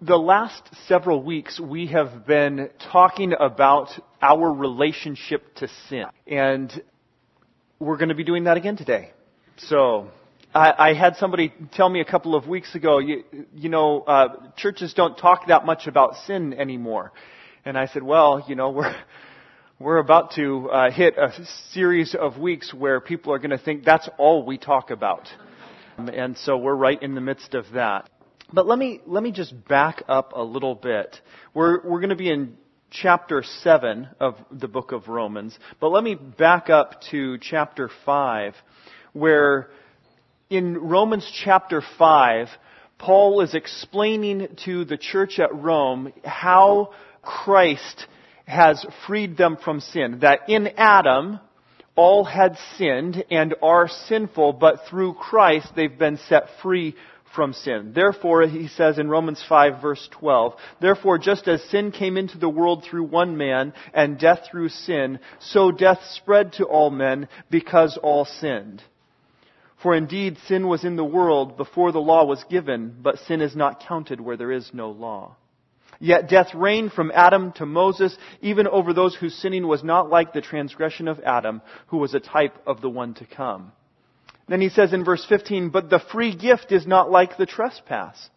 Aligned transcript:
the 0.00 0.16
last 0.16 0.62
several 0.86 1.22
weeks, 1.22 1.58
we 1.58 1.86
have 1.88 2.26
been 2.26 2.70
talking 2.92 3.32
about 3.38 3.88
our 4.20 4.52
relationship 4.52 5.54
to 5.56 5.68
sin. 5.88 6.06
And 6.26 6.70
we're 7.78 7.96
going 7.96 8.10
to 8.10 8.14
be 8.14 8.24
doing 8.24 8.44
that 8.44 8.56
again 8.56 8.76
today. 8.76 9.12
So, 9.56 10.10
I, 10.54 10.90
I 10.90 10.94
had 10.94 11.16
somebody 11.16 11.52
tell 11.72 11.88
me 11.88 12.00
a 12.00 12.04
couple 12.04 12.34
of 12.34 12.46
weeks 12.46 12.74
ago, 12.74 12.98
you, 12.98 13.24
you 13.54 13.68
know, 13.68 14.00
uh, 14.02 14.50
churches 14.56 14.94
don't 14.94 15.16
talk 15.16 15.48
that 15.48 15.66
much 15.66 15.86
about 15.86 16.16
sin 16.26 16.54
anymore. 16.54 17.12
And 17.64 17.76
I 17.76 17.86
said, 17.86 18.02
well, 18.02 18.44
you 18.48 18.54
know, 18.54 18.70
we're, 18.70 18.94
we're 19.78 19.98
about 19.98 20.32
to 20.36 20.70
uh, 20.70 20.90
hit 20.90 21.18
a 21.18 21.32
series 21.72 22.14
of 22.14 22.38
weeks 22.38 22.72
where 22.72 23.00
people 23.00 23.32
are 23.32 23.38
going 23.38 23.50
to 23.50 23.58
think 23.58 23.84
that's 23.84 24.08
all 24.18 24.46
we 24.46 24.56
talk 24.56 24.90
about. 24.90 25.28
And 25.98 26.36
so 26.38 26.56
we're 26.58 26.74
right 26.74 27.02
in 27.02 27.14
the 27.14 27.20
midst 27.20 27.54
of 27.54 27.64
that. 27.72 28.08
But 28.52 28.66
let 28.66 28.78
me, 28.78 29.00
let 29.06 29.22
me 29.22 29.32
just 29.32 29.66
back 29.66 30.04
up 30.08 30.32
a 30.34 30.42
little 30.42 30.74
bit. 30.74 31.20
We're, 31.52 31.82
we're 31.82 32.00
going 32.00 32.10
to 32.10 32.16
be 32.16 32.30
in 32.30 32.56
chapter 32.90 33.42
7 33.42 34.08
of 34.20 34.36
the 34.52 34.68
book 34.68 34.92
of 34.92 35.08
Romans. 35.08 35.58
But 35.80 35.88
let 35.88 36.04
me 36.04 36.14
back 36.14 36.70
up 36.70 37.00
to 37.10 37.38
chapter 37.38 37.90
5, 38.04 38.54
where 39.12 39.70
in 40.48 40.78
Romans 40.78 41.28
chapter 41.44 41.82
5, 41.98 42.48
Paul 42.98 43.40
is 43.40 43.54
explaining 43.54 44.48
to 44.64 44.84
the 44.84 44.96
church 44.96 45.40
at 45.40 45.52
Rome 45.52 46.12
how 46.24 46.92
Christ 47.22 48.06
has 48.46 48.86
freed 49.08 49.36
them 49.36 49.58
from 49.62 49.80
sin. 49.80 50.20
That 50.20 50.48
in 50.48 50.68
Adam, 50.76 51.40
all 51.96 52.24
had 52.24 52.56
sinned 52.76 53.24
and 53.30 53.56
are 53.60 53.88
sinful, 53.88 54.52
but 54.54 54.86
through 54.88 55.14
Christ 55.14 55.68
they've 55.74 55.98
been 55.98 56.18
set 56.28 56.44
free 56.62 56.94
from 57.36 57.52
sin. 57.52 57.92
Therefore, 57.94 58.42
he 58.48 58.66
says 58.66 58.98
in 58.98 59.08
Romans 59.08 59.44
5 59.48 59.80
verse 59.80 60.08
12, 60.12 60.54
Therefore, 60.80 61.18
just 61.18 61.46
as 61.46 61.62
sin 61.64 61.92
came 61.92 62.16
into 62.16 62.38
the 62.38 62.48
world 62.48 62.82
through 62.82 63.04
one 63.04 63.36
man, 63.36 63.74
and 63.94 64.18
death 64.18 64.40
through 64.50 64.70
sin, 64.70 65.20
so 65.38 65.70
death 65.70 66.00
spread 66.14 66.54
to 66.54 66.64
all 66.64 66.90
men 66.90 67.28
because 67.50 67.96
all 68.02 68.24
sinned. 68.24 68.82
For 69.82 69.94
indeed, 69.94 70.38
sin 70.48 70.66
was 70.66 70.84
in 70.84 70.96
the 70.96 71.04
world 71.04 71.56
before 71.56 71.92
the 71.92 72.00
law 72.00 72.24
was 72.24 72.42
given, 72.50 72.96
but 73.00 73.18
sin 73.20 73.40
is 73.40 73.54
not 73.54 73.84
counted 73.86 74.20
where 74.20 74.36
there 74.36 74.50
is 74.50 74.70
no 74.72 74.90
law. 74.90 75.36
Yet 76.00 76.28
death 76.28 76.54
reigned 76.54 76.92
from 76.92 77.12
Adam 77.14 77.52
to 77.52 77.66
Moses, 77.66 78.16
even 78.40 78.66
over 78.66 78.92
those 78.92 79.14
whose 79.14 79.34
sinning 79.34 79.66
was 79.66 79.84
not 79.84 80.10
like 80.10 80.32
the 80.32 80.40
transgression 80.40 81.08
of 81.08 81.20
Adam, 81.20 81.62
who 81.88 81.98
was 81.98 82.14
a 82.14 82.20
type 82.20 82.56
of 82.66 82.80
the 82.80 82.90
one 82.90 83.14
to 83.14 83.26
come. 83.26 83.72
Then 84.48 84.60
he 84.60 84.68
says 84.68 84.92
in 84.92 85.04
verse 85.04 85.24
15, 85.28 85.70
But 85.70 85.90
the 85.90 85.98
free 85.98 86.34
gift 86.34 86.70
is 86.70 86.86
not 86.86 87.10
like 87.10 87.36
the 87.36 87.46
trespass. 87.46 88.30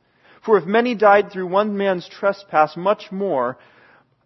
For 0.44 0.58
if 0.58 0.66
many 0.66 0.96
died 0.96 1.32
through 1.32 1.48
one 1.48 1.78
man's 1.78 2.08
trespass, 2.08 2.76
much 2.76 3.12
more, 3.12 3.58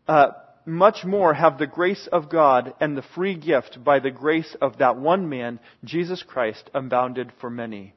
uh, 0.08 0.28
much 0.66 1.04
more 1.04 1.34
have 1.34 1.58
the 1.58 1.68
grace 1.68 2.08
of 2.12 2.30
God 2.30 2.74
and 2.80 2.96
the 2.96 3.02
free 3.02 3.36
gift 3.36 3.84
by 3.84 4.00
the 4.00 4.12
grace 4.12 4.56
of 4.62 4.78
that 4.78 4.96
one 4.96 5.28
man, 5.28 5.60
Jesus 5.84 6.24
Christ, 6.24 6.70
abounded 6.74 7.32
for 7.42 7.50
many. 7.50 7.94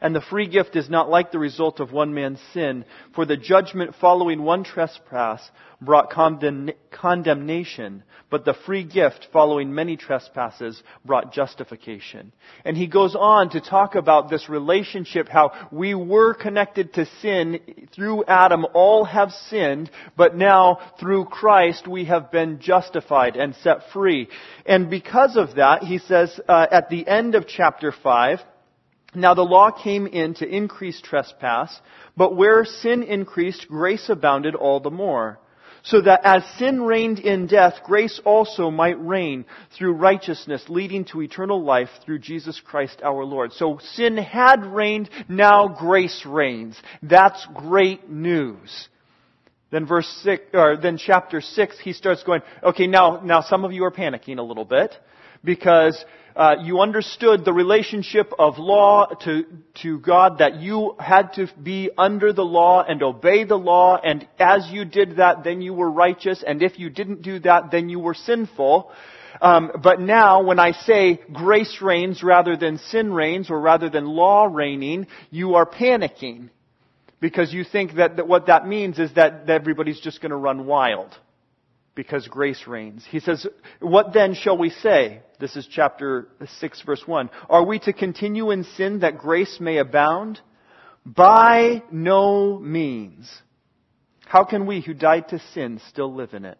And 0.00 0.14
the 0.14 0.22
free 0.22 0.48
gift 0.48 0.76
is 0.76 0.88
not 0.88 1.10
like 1.10 1.30
the 1.30 1.38
result 1.38 1.78
of 1.78 1.92
one 1.92 2.14
man's 2.14 2.40
sin, 2.54 2.84
for 3.14 3.26
the 3.26 3.36
judgment 3.36 3.94
following 4.00 4.42
one 4.42 4.64
trespass 4.64 5.42
brought 5.82 6.10
condemnation, 6.10 8.02
but 8.30 8.44
the 8.44 8.54
free 8.66 8.84
gift 8.84 9.28
following 9.32 9.74
many 9.74 9.96
trespasses 9.96 10.82
brought 11.04 11.32
justification. 11.32 12.32
And 12.64 12.76
he 12.76 12.86
goes 12.86 13.14
on 13.14 13.50
to 13.50 13.60
talk 13.60 13.94
about 13.94 14.28
this 14.28 14.48
relationship, 14.48 15.28
how 15.28 15.52
we 15.72 15.94
were 15.94 16.34
connected 16.34 16.94
to 16.94 17.06
sin 17.20 17.60
through 17.94 18.24
Adam, 18.24 18.66
all 18.74 19.04
have 19.04 19.32
sinned, 19.48 19.90
but 20.16 20.36
now 20.36 20.80
through 20.98 21.26
Christ 21.26 21.88
we 21.88 22.06
have 22.06 22.30
been 22.30 22.58
justified 22.60 23.36
and 23.36 23.54
set 23.56 23.90
free. 23.92 24.28
And 24.66 24.90
because 24.90 25.36
of 25.36 25.56
that, 25.56 25.82
he 25.82 25.98
says 25.98 26.38
uh, 26.46 26.66
at 26.70 26.90
the 26.90 27.06
end 27.06 27.34
of 27.34 27.46
chapter 27.46 27.92
5, 28.02 28.40
now 29.14 29.34
the 29.34 29.42
law 29.42 29.70
came 29.70 30.06
in 30.06 30.34
to 30.34 30.46
increase 30.46 31.00
trespass, 31.00 31.80
but 32.16 32.36
where 32.36 32.64
sin 32.64 33.02
increased, 33.02 33.66
grace 33.68 34.08
abounded 34.08 34.54
all 34.54 34.80
the 34.80 34.90
more. 34.90 35.38
So 35.82 36.02
that 36.02 36.20
as 36.24 36.44
sin 36.58 36.82
reigned 36.82 37.20
in 37.20 37.46
death, 37.46 37.80
grace 37.84 38.20
also 38.24 38.70
might 38.70 39.02
reign 39.02 39.46
through 39.76 39.92
righteousness, 39.94 40.62
leading 40.68 41.06
to 41.06 41.22
eternal 41.22 41.64
life 41.64 41.88
through 42.04 42.18
Jesus 42.18 42.60
Christ 42.60 43.00
our 43.02 43.24
Lord. 43.24 43.54
So 43.54 43.78
sin 43.94 44.18
had 44.18 44.66
reigned, 44.66 45.08
now 45.28 45.68
grace 45.68 46.26
reigns. 46.26 46.80
That's 47.02 47.46
great 47.54 48.10
news. 48.10 48.88
Then 49.70 49.86
verse 49.86 50.08
six, 50.22 50.42
or 50.52 50.76
then 50.76 50.98
chapter 50.98 51.40
six, 51.40 51.78
he 51.80 51.94
starts 51.94 52.24
going, 52.24 52.42
okay, 52.62 52.86
now, 52.86 53.20
now 53.24 53.40
some 53.40 53.64
of 53.64 53.72
you 53.72 53.84
are 53.84 53.92
panicking 53.92 54.38
a 54.38 54.42
little 54.42 54.64
bit 54.66 54.94
because 55.42 56.04
uh, 56.36 56.56
you 56.62 56.80
understood 56.80 57.44
the 57.44 57.52
relationship 57.52 58.32
of 58.38 58.58
law 58.58 59.06
to, 59.24 59.44
to 59.82 59.98
God, 59.98 60.38
that 60.38 60.56
you 60.56 60.94
had 60.98 61.32
to 61.34 61.48
be 61.62 61.90
under 61.96 62.32
the 62.32 62.44
law 62.44 62.82
and 62.82 63.02
obey 63.02 63.44
the 63.44 63.58
law, 63.58 63.96
and 64.02 64.26
as 64.38 64.68
you 64.70 64.84
did 64.84 65.16
that, 65.16 65.44
then 65.44 65.60
you 65.60 65.74
were 65.74 65.90
righteous, 65.90 66.42
and 66.46 66.62
if 66.62 66.78
you 66.78 66.90
didn't 66.90 67.22
do 67.22 67.38
that, 67.40 67.70
then 67.70 67.88
you 67.88 67.98
were 67.98 68.14
sinful. 68.14 68.92
Um, 69.40 69.70
but 69.82 70.00
now, 70.00 70.42
when 70.42 70.58
I 70.58 70.72
say 70.72 71.20
grace 71.32 71.78
reigns 71.80 72.22
rather 72.22 72.56
than 72.56 72.78
sin 72.78 73.12
reigns, 73.12 73.50
or 73.50 73.60
rather 73.60 73.88
than 73.88 74.04
law 74.04 74.44
reigning, 74.44 75.06
you 75.30 75.54
are 75.54 75.66
panicking. 75.66 76.50
Because 77.20 77.52
you 77.52 77.64
think 77.64 77.96
that, 77.96 78.16
that 78.16 78.26
what 78.26 78.46
that 78.46 78.66
means 78.66 78.98
is 78.98 79.12
that, 79.14 79.46
that 79.46 79.60
everybody's 79.60 80.00
just 80.00 80.22
going 80.22 80.30
to 80.30 80.36
run 80.36 80.66
wild 80.66 81.16
because 81.94 82.26
grace 82.28 82.66
reigns. 82.66 83.04
He 83.10 83.20
says, 83.20 83.46
What 83.80 84.14
then 84.14 84.34
shall 84.34 84.56
we 84.56 84.70
say? 84.70 85.20
This 85.40 85.56
is 85.56 85.66
chapter 85.66 86.28
6, 86.58 86.82
verse 86.82 87.02
1. 87.06 87.30
Are 87.48 87.64
we 87.64 87.78
to 87.80 87.94
continue 87.94 88.50
in 88.50 88.64
sin 88.76 89.00
that 89.00 89.16
grace 89.16 89.58
may 89.58 89.78
abound? 89.78 90.38
By 91.06 91.82
no 91.90 92.58
means. 92.58 93.26
How 94.26 94.44
can 94.44 94.66
we 94.66 94.82
who 94.82 94.92
died 94.92 95.30
to 95.30 95.40
sin 95.54 95.80
still 95.88 96.14
live 96.14 96.34
in 96.34 96.44
it? 96.44 96.58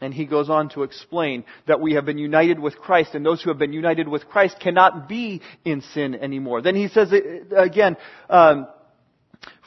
And 0.00 0.14
he 0.14 0.26
goes 0.26 0.48
on 0.48 0.68
to 0.70 0.84
explain 0.84 1.44
that 1.66 1.80
we 1.80 1.94
have 1.94 2.04
been 2.04 2.18
united 2.18 2.60
with 2.60 2.76
Christ, 2.76 3.14
and 3.14 3.26
those 3.26 3.42
who 3.42 3.50
have 3.50 3.58
been 3.58 3.72
united 3.72 4.06
with 4.06 4.28
Christ 4.28 4.60
cannot 4.60 5.08
be 5.08 5.42
in 5.64 5.80
sin 5.80 6.14
anymore. 6.14 6.62
Then 6.62 6.76
he 6.76 6.86
says 6.86 7.12
uh, 7.12 7.56
again, 7.56 7.96
um, 8.30 8.68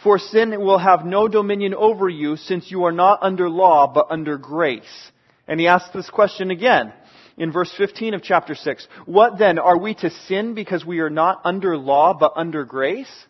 for 0.03 0.19
sin 0.19 0.57
will 0.61 0.77
have 0.77 1.05
no 1.05 1.27
dominion 1.27 1.73
over 1.73 2.07
you 2.07 2.37
since 2.37 2.71
you 2.71 2.85
are 2.85 2.91
not 2.93 3.19
under 3.21 3.49
law 3.49 3.91
but 3.93 4.07
under 4.09 4.37
grace. 4.37 5.11
And 5.47 5.59
he 5.59 5.67
asks 5.67 5.89
this 5.93 6.09
question 6.09 6.51
again 6.51 6.93
in 7.37 7.51
verse 7.51 7.71
15 7.77 8.13
of 8.13 8.23
chapter 8.23 8.55
6. 8.55 8.87
What 9.05 9.37
then? 9.37 9.59
Are 9.59 9.77
we 9.77 9.93
to 9.95 10.09
sin 10.09 10.53
because 10.53 10.85
we 10.85 10.99
are 10.99 11.09
not 11.09 11.41
under 11.43 11.77
law 11.77 12.13
but 12.13 12.33
under 12.35 12.65
grace? 12.65 13.25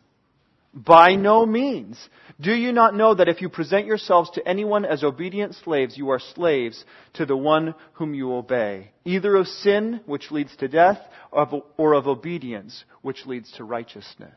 By 0.73 1.15
no 1.15 1.45
means. 1.45 1.97
Do 2.39 2.53
you 2.53 2.71
not 2.71 2.93
know 2.93 3.15
that 3.15 3.29
if 3.29 3.41
you 3.41 3.49
present 3.49 3.87
yourselves 3.87 4.29
to 4.31 4.47
anyone 4.47 4.85
as 4.85 5.03
obedient 5.03 5.55
slaves, 5.55 5.97
you 5.97 6.09
are 6.09 6.19
slaves 6.19 6.83
to 7.13 7.25
the 7.25 7.37
one 7.37 7.73
whom 7.93 8.13
you 8.13 8.33
obey, 8.33 8.91
either 9.03 9.35
of 9.35 9.47
sin, 9.47 10.01
which 10.05 10.29
leads 10.29 10.55
to 10.57 10.67
death, 10.67 10.99
or 11.31 11.93
of 11.95 12.07
obedience, 12.07 12.85
which 13.01 13.25
leads 13.25 13.51
to 13.53 13.63
righteousness? 13.63 14.35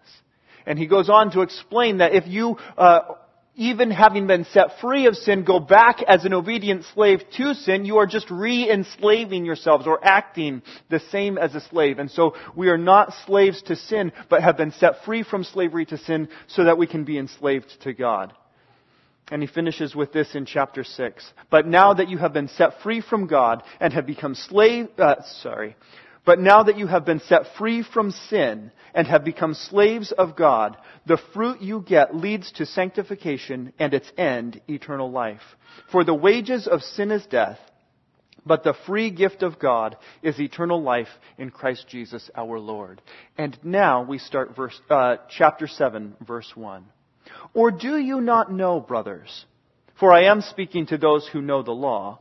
And 0.66 0.78
he 0.78 0.86
goes 0.86 1.10
on 1.10 1.32
to 1.32 1.42
explain 1.42 1.98
that 1.98 2.14
if 2.14 2.26
you, 2.26 2.56
uh, 2.78 3.00
even 3.60 3.90
having 3.90 4.26
been 4.26 4.46
set 4.46 4.80
free 4.80 5.04
of 5.04 5.14
sin, 5.14 5.44
go 5.44 5.60
back 5.60 6.02
as 6.08 6.24
an 6.24 6.32
obedient 6.32 6.82
slave 6.94 7.20
to 7.36 7.52
sin, 7.52 7.84
you 7.84 7.98
are 7.98 8.06
just 8.06 8.30
re-enslaving 8.30 9.44
yourselves 9.44 9.86
or 9.86 10.02
acting 10.02 10.62
the 10.88 10.98
same 11.12 11.36
as 11.36 11.54
a 11.54 11.60
slave. 11.60 11.98
And 11.98 12.10
so 12.10 12.34
we 12.56 12.70
are 12.70 12.78
not 12.78 13.12
slaves 13.26 13.60
to 13.64 13.76
sin, 13.76 14.12
but 14.30 14.42
have 14.42 14.56
been 14.56 14.72
set 14.72 15.04
free 15.04 15.22
from 15.22 15.44
slavery 15.44 15.84
to 15.84 15.98
sin 15.98 16.30
so 16.46 16.64
that 16.64 16.78
we 16.78 16.86
can 16.86 17.04
be 17.04 17.18
enslaved 17.18 17.70
to 17.82 17.92
God. 17.92 18.32
And 19.30 19.42
he 19.42 19.46
finishes 19.46 19.94
with 19.94 20.10
this 20.10 20.34
in 20.34 20.46
chapter 20.46 20.82
6. 20.82 21.32
But 21.50 21.66
now 21.66 21.92
that 21.92 22.08
you 22.08 22.16
have 22.16 22.32
been 22.32 22.48
set 22.48 22.80
free 22.82 23.02
from 23.02 23.26
God 23.26 23.62
and 23.78 23.92
have 23.92 24.06
become 24.06 24.34
slave, 24.34 24.88
uh, 24.96 25.16
sorry, 25.42 25.76
but 26.24 26.38
now 26.38 26.62
that 26.62 26.78
you 26.78 26.86
have 26.86 27.04
been 27.04 27.20
set 27.20 27.42
free 27.56 27.82
from 27.82 28.10
sin 28.10 28.72
and 28.94 29.06
have 29.06 29.24
become 29.24 29.54
slaves 29.54 30.12
of 30.12 30.36
God, 30.36 30.76
the 31.06 31.18
fruit 31.32 31.62
you 31.62 31.80
get 31.86 32.14
leads 32.14 32.52
to 32.52 32.66
sanctification 32.66 33.72
and 33.78 33.94
its 33.94 34.10
end, 34.18 34.60
eternal 34.68 35.10
life. 35.10 35.40
For 35.90 36.04
the 36.04 36.14
wages 36.14 36.66
of 36.66 36.82
sin 36.82 37.10
is 37.10 37.24
death, 37.26 37.58
but 38.44 38.64
the 38.64 38.74
free 38.86 39.10
gift 39.10 39.42
of 39.42 39.58
God 39.58 39.96
is 40.22 40.40
eternal 40.40 40.82
life 40.82 41.08
in 41.38 41.50
Christ 41.50 41.86
Jesus 41.88 42.30
our 42.34 42.58
Lord. 42.58 43.00
And 43.38 43.58
now 43.62 44.02
we 44.02 44.18
start 44.18 44.56
verse, 44.56 44.78
uh, 44.90 45.16
chapter 45.28 45.66
7, 45.66 46.16
verse 46.26 46.50
1. 46.54 46.84
Or 47.54 47.70
do 47.70 47.96
you 47.96 48.20
not 48.20 48.52
know, 48.52 48.80
brothers, 48.80 49.44
for 49.98 50.12
I 50.12 50.24
am 50.24 50.40
speaking 50.40 50.86
to 50.86 50.98
those 50.98 51.28
who 51.28 51.42
know 51.42 51.62
the 51.62 51.72
law, 51.72 52.20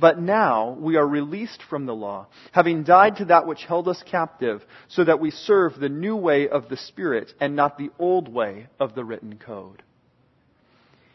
But 0.00 0.18
now 0.18 0.78
we 0.80 0.96
are 0.96 1.06
released 1.06 1.62
from 1.68 1.84
the 1.84 1.94
law, 1.94 2.28
having 2.52 2.84
died 2.84 3.16
to 3.16 3.26
that 3.26 3.46
which 3.46 3.64
held 3.64 3.86
us 3.86 4.02
captive, 4.10 4.62
so 4.88 5.04
that 5.04 5.20
we 5.20 5.30
serve 5.30 5.78
the 5.78 5.90
new 5.90 6.16
way 6.16 6.48
of 6.48 6.70
the 6.70 6.78
Spirit 6.78 7.32
and 7.38 7.54
not 7.54 7.76
the 7.76 7.90
old 7.98 8.26
way 8.26 8.68
of 8.78 8.94
the 8.94 9.04
written 9.04 9.38
code. 9.38 9.82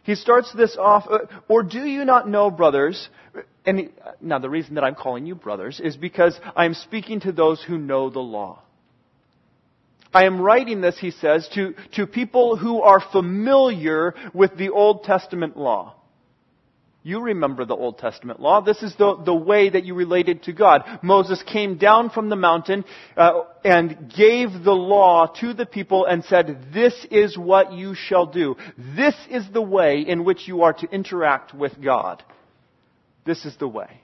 He 0.03 0.13
starts 0.13 0.53
this 0.53 0.77
off, 0.77 1.07
uh, 1.09 1.25
or 1.49 1.63
do 1.63 1.79
you 1.79 2.05
not 2.05 2.29
know, 2.29 2.51
brothers? 2.51 3.09
And 3.65 3.79
he, 3.79 3.89
now 4.21 4.37
the 4.37 4.51
reason 4.51 4.75
that 4.75 4.83
I'm 4.83 4.93
calling 4.93 5.25
you 5.25 5.33
brothers 5.33 5.79
is 5.83 5.97
because 5.97 6.39
I'm 6.55 6.75
speaking 6.75 7.21
to 7.21 7.31
those 7.31 7.63
who 7.63 7.79
know 7.79 8.11
the 8.11 8.19
law. 8.19 8.61
I 10.13 10.25
am 10.25 10.39
writing 10.39 10.79
this, 10.79 10.99
he 10.99 11.09
says, 11.09 11.49
to, 11.55 11.73
to 11.95 12.05
people 12.05 12.55
who 12.55 12.83
are 12.83 13.01
familiar 13.11 14.13
with 14.33 14.55
the 14.57 14.69
Old 14.69 15.03
Testament 15.05 15.57
law. 15.57 15.95
You 17.05 17.21
remember 17.21 17.65
the 17.65 17.75
Old 17.75 17.99
Testament 17.99 18.39
law. 18.39 18.61
This 18.61 18.81
is 18.81 18.95
the, 18.95 19.15
the 19.23 19.35
way 19.35 19.69
that 19.69 19.85
you 19.85 19.93
related 19.93 20.41
to 20.43 20.53
God. 20.53 20.83
Moses 21.03 21.43
came 21.43 21.77
down 21.77 22.09
from 22.09 22.29
the 22.29 22.35
mountain 22.35 22.83
uh, 23.15 23.41
and 23.63 24.11
gave 24.17 24.63
the 24.63 24.71
law 24.71 25.27
to 25.39 25.53
the 25.53 25.67
people 25.67 26.05
and 26.07 26.25
said, 26.25 26.73
This 26.73 26.95
is 27.11 27.37
what 27.37 27.73
you 27.73 27.93
shall 27.93 28.25
do. 28.25 28.55
This 28.95 29.13
is 29.29 29.45
the 29.53 29.61
way 29.61 29.99
in 29.99 30.23
which 30.23 30.47
you 30.47 30.63
are 30.63 30.73
to 30.73 30.89
interact 30.89 31.53
with 31.53 31.79
God. 31.79 32.23
This 33.23 33.45
is 33.45 33.55
the 33.57 33.67
way. 33.67 34.01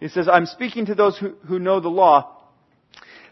He 0.00 0.08
says, 0.08 0.26
I'm 0.28 0.46
speaking 0.46 0.86
to 0.86 0.96
those 0.96 1.16
who, 1.16 1.36
who 1.46 1.60
know 1.60 1.78
the 1.78 1.88
law. 1.88 2.38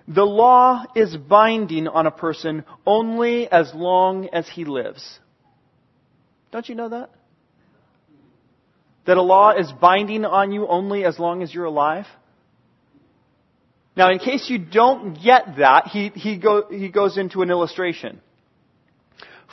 The 0.06 0.22
law 0.22 0.84
is 0.94 1.16
binding 1.16 1.88
on 1.88 2.06
a 2.06 2.12
person 2.12 2.64
only 2.86 3.50
as 3.50 3.72
long 3.74 4.28
as 4.32 4.48
he 4.48 4.64
lives. 4.64 5.18
Don't 6.52 6.68
you 6.68 6.76
know 6.76 6.90
that? 6.90 7.10
That 9.06 9.16
a 9.16 9.22
law 9.22 9.50
is 9.50 9.70
binding 9.80 10.24
on 10.24 10.52
you 10.52 10.66
only 10.66 11.04
as 11.04 11.18
long 11.18 11.42
as 11.42 11.52
you're 11.52 11.66
alive? 11.66 12.06
Now, 13.96 14.10
in 14.10 14.18
case 14.18 14.48
you 14.48 14.58
don't 14.58 15.22
get 15.22 15.56
that, 15.58 15.88
he, 15.88 16.08
he, 16.08 16.36
go, 16.36 16.64
he 16.70 16.88
goes 16.88 17.16
into 17.16 17.42
an 17.42 17.50
illustration. 17.50 18.20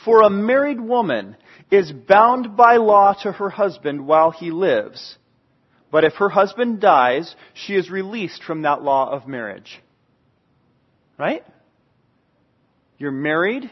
For 0.04 0.22
a 0.22 0.30
married 0.30 0.80
woman 0.80 1.36
is 1.70 1.92
bound 1.92 2.56
by 2.56 2.76
law 2.76 3.14
to 3.22 3.32
her 3.32 3.50
husband 3.50 4.06
while 4.06 4.30
he 4.30 4.50
lives. 4.50 5.16
But 5.92 6.04
if 6.04 6.14
her 6.14 6.28
husband 6.28 6.80
dies, 6.80 7.34
she 7.54 7.74
is 7.74 7.90
released 7.90 8.42
from 8.42 8.62
that 8.62 8.82
law 8.82 9.10
of 9.10 9.28
marriage. 9.28 9.80
Right? 11.18 11.44
You're 12.98 13.12
married. 13.12 13.70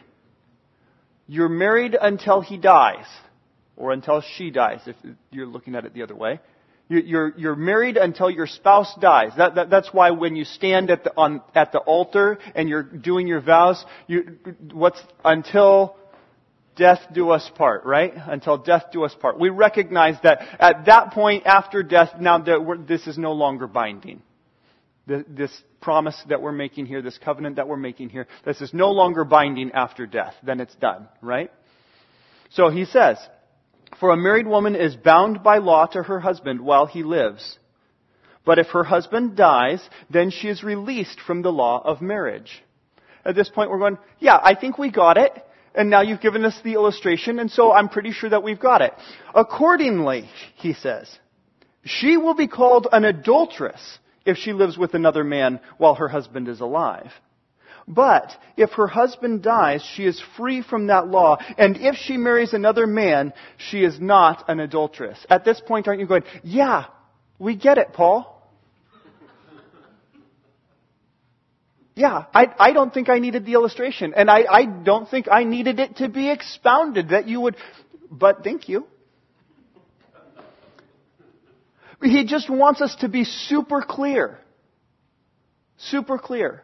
You're 1.26 1.48
married 1.48 1.96
until 2.00 2.42
he 2.42 2.58
dies. 2.58 3.06
Or 3.80 3.92
until 3.92 4.22
she 4.36 4.50
dies, 4.50 4.80
if 4.86 4.94
you're 5.30 5.46
looking 5.46 5.74
at 5.74 5.84
it 5.86 5.94
the 5.94 6.02
other 6.02 6.14
way. 6.14 6.38
You're, 6.88 7.32
you're 7.38 7.56
married 7.56 7.96
until 7.96 8.28
your 8.28 8.48
spouse 8.48 8.92
dies. 9.00 9.30
That, 9.36 9.54
that, 9.54 9.70
that's 9.70 9.88
why 9.92 10.10
when 10.10 10.34
you 10.34 10.44
stand 10.44 10.90
at 10.90 11.04
the, 11.04 11.16
on, 11.16 11.40
at 11.54 11.70
the 11.70 11.78
altar 11.78 12.38
and 12.54 12.68
you're 12.68 12.82
doing 12.82 13.28
your 13.28 13.40
vows, 13.40 13.84
you, 14.08 14.38
what's, 14.72 15.00
until 15.24 15.96
death 16.74 17.00
do 17.12 17.30
us 17.30 17.48
part, 17.54 17.84
right? 17.84 18.12
Until 18.16 18.58
death 18.58 18.86
do 18.92 19.04
us 19.04 19.14
part. 19.14 19.38
We 19.38 19.50
recognize 19.50 20.16
that 20.24 20.40
at 20.58 20.86
that 20.86 21.12
point 21.12 21.46
after 21.46 21.84
death, 21.84 22.10
now 22.18 22.38
that 22.38 22.84
this 22.88 23.06
is 23.06 23.16
no 23.16 23.32
longer 23.32 23.68
binding 23.68 24.22
this 25.06 25.50
promise 25.80 26.20
that 26.28 26.40
we're 26.42 26.52
making 26.52 26.86
here, 26.86 27.02
this 27.02 27.18
covenant 27.18 27.56
that 27.56 27.68
we're 27.68 27.76
making 27.76 28.10
here, 28.10 28.26
this 28.44 28.60
is 28.60 28.72
no 28.72 28.90
longer 28.90 29.24
binding 29.24 29.72
after 29.72 30.06
death. 30.06 30.34
Then 30.42 30.60
it's 30.60 30.74
done, 30.76 31.08
right? 31.20 31.50
So 32.50 32.68
he 32.68 32.84
says, 32.84 33.16
For 34.00 34.11
a 34.11 34.17
married 34.17 34.47
woman 34.47 34.75
is 34.75 34.97
bound 34.97 35.43
by 35.43 35.58
law 35.58 35.85
to 35.87 36.02
her 36.02 36.20
husband 36.20 36.62
while 36.62 36.87
he 36.87 37.02
lives. 37.02 37.58
But 38.47 38.58
if 38.58 38.69
her 38.69 38.82
husband 38.82 39.37
dies, 39.37 39.87
then 40.08 40.31
she 40.31 40.49
is 40.49 40.64
released 40.64 41.20
from 41.20 41.43
the 41.43 41.52
law 41.52 41.82
of 41.85 42.00
marriage. 42.00 42.64
At 43.26 43.35
this 43.35 43.50
point, 43.50 43.70
we're 43.70 43.79
going, 43.79 43.99
yeah, 44.19 44.38
I 44.43 44.55
think 44.55 44.79
we 44.79 44.91
got 44.91 45.19
it. 45.19 45.32
And 45.75 45.91
now 45.91 46.00
you've 46.00 46.23
given 46.23 46.44
us 46.47 46.58
the 46.64 46.73
illustration, 46.73 47.38
and 47.38 47.50
so 47.50 47.73
I'm 47.73 47.91
pretty 47.91 48.11
sure 48.11 48.31
that 48.31 48.43
we've 48.43 48.58
got 48.58 48.81
it. 48.81 48.93
Accordingly, 49.35 50.29
he 50.56 50.73
says, 50.73 51.08
she 51.85 52.17
will 52.17 52.35
be 52.35 52.49
called 52.49 52.88
an 52.91 53.05
adulteress 53.05 53.99
if 54.25 54.37
she 54.37 54.52
lives 54.52 54.76
with 54.76 54.94
another 54.94 55.23
man 55.23 55.61
while 55.76 55.94
her 55.94 56.08
husband 56.08 56.49
is 56.49 56.61
alive. 56.61 57.12
But 57.86 58.32
if 58.56 58.72
her 58.72 58.86
husband 58.86 59.42
dies, 59.42 59.82
she 59.94 60.04
is 60.04 60.22
free 60.36 60.62
from 60.62 60.88
that 60.88 61.08
law. 61.08 61.38
And 61.58 61.76
if 61.76 61.96
she 61.96 62.16
marries 62.16 62.52
another 62.52 62.86
man, 62.86 63.32
she 63.56 63.82
is 63.82 63.98
not 64.00 64.48
an 64.48 64.60
adulteress. 64.60 65.18
At 65.28 65.44
this 65.44 65.60
point, 65.60 65.88
aren't 65.88 66.00
you 66.00 66.06
going, 66.06 66.24
yeah, 66.42 66.86
we 67.38 67.56
get 67.56 67.78
it, 67.78 67.92
Paul? 67.92 68.36
Yeah, 71.94 72.24
I, 72.32 72.46
I 72.58 72.72
don't 72.72 72.94
think 72.94 73.08
I 73.08 73.18
needed 73.18 73.44
the 73.44 73.52
illustration. 73.52 74.14
And 74.16 74.30
I, 74.30 74.44
I 74.50 74.64
don't 74.64 75.08
think 75.08 75.26
I 75.30 75.44
needed 75.44 75.80
it 75.80 75.96
to 75.96 76.08
be 76.08 76.30
expounded 76.30 77.10
that 77.10 77.28
you 77.28 77.40
would, 77.42 77.56
but 78.10 78.42
thank 78.42 78.68
you. 78.68 78.86
He 82.02 82.24
just 82.24 82.48
wants 82.48 82.80
us 82.80 82.94
to 83.00 83.08
be 83.08 83.24
super 83.24 83.82
clear. 83.82 84.38
Super 85.76 86.16
clear. 86.18 86.62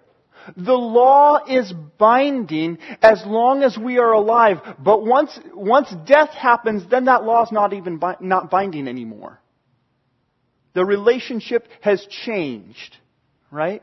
The 0.56 0.74
law 0.74 1.44
is 1.46 1.72
binding 1.98 2.78
as 3.02 3.22
long 3.26 3.62
as 3.62 3.76
we 3.76 3.98
are 3.98 4.12
alive, 4.12 4.58
but 4.78 5.04
once, 5.04 5.38
once 5.54 5.92
death 6.06 6.30
happens, 6.30 6.88
then 6.90 7.06
that 7.06 7.24
law 7.24 7.44
is 7.44 7.52
not 7.52 7.72
even 7.72 7.98
bi- 7.98 8.16
not 8.20 8.50
binding 8.50 8.88
anymore. 8.88 9.40
The 10.74 10.84
relationship 10.84 11.66
has 11.80 12.06
changed, 12.24 12.96
right? 13.50 13.82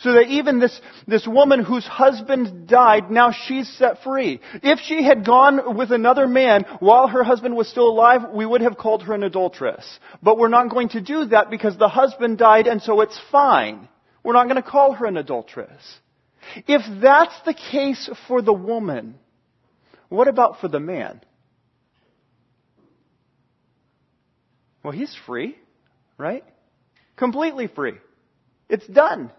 So 0.00 0.12
that 0.14 0.28
even 0.28 0.58
this, 0.58 0.80
this 1.06 1.26
woman 1.26 1.62
whose 1.62 1.84
husband 1.84 2.66
died, 2.66 3.10
now 3.10 3.32
she's 3.32 3.68
set 3.76 4.02
free. 4.02 4.40
If 4.62 4.80
she 4.80 5.04
had 5.04 5.24
gone 5.24 5.76
with 5.76 5.92
another 5.92 6.26
man 6.26 6.64
while 6.80 7.06
her 7.08 7.22
husband 7.22 7.54
was 7.54 7.68
still 7.68 7.88
alive, 7.88 8.22
we 8.32 8.46
would 8.46 8.62
have 8.62 8.78
called 8.78 9.02
her 9.04 9.14
an 9.14 9.22
adulteress. 9.22 9.84
But 10.22 10.38
we're 10.38 10.48
not 10.48 10.70
going 10.70 10.88
to 10.90 11.00
do 11.00 11.26
that 11.26 11.50
because 11.50 11.76
the 11.76 11.88
husband 11.88 12.38
died 12.38 12.66
and 12.66 12.82
so 12.82 13.00
it's 13.02 13.20
fine. 13.30 13.88
We're 14.22 14.34
not 14.34 14.44
going 14.44 14.62
to 14.62 14.68
call 14.68 14.92
her 14.92 15.06
an 15.06 15.16
adulteress. 15.16 15.82
If 16.66 16.82
that's 17.00 17.34
the 17.44 17.54
case 17.54 18.10
for 18.28 18.42
the 18.42 18.52
woman, 18.52 19.18
what 20.08 20.28
about 20.28 20.60
for 20.60 20.68
the 20.68 20.80
man? 20.80 21.20
Well, 24.82 24.92
he's 24.92 25.16
free, 25.26 25.56
right? 26.18 26.44
Completely 27.16 27.68
free. 27.68 27.94
It's 28.68 28.86
done. 28.86 29.30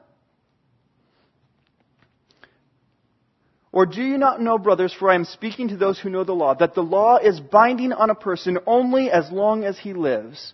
Or 3.72 3.88
do 3.88 4.02
you 4.02 4.18
not 4.18 4.40
know, 4.40 4.58
brothers, 4.60 4.94
for 4.94 5.10
I 5.10 5.16
am 5.16 5.26
speaking 5.26 5.70
to 5.70 5.78
those 5.78 6.00
who 6.00 6.10
know 6.10 6.24
the 6.24 6.34
law, 6.34 6.54
that 6.54 6.76
the 6.76 6.84
law 6.84 7.18
is 7.18 7.40
binding 7.40 7.92
on 7.92 8.12
a 8.12 8.16
person 8.16 8.60
only 8.68 9.10
as 9.10 9.32
long 9.32 9.64
as 9.64 9.80
he 9.80 9.94
lives? 9.94 10.54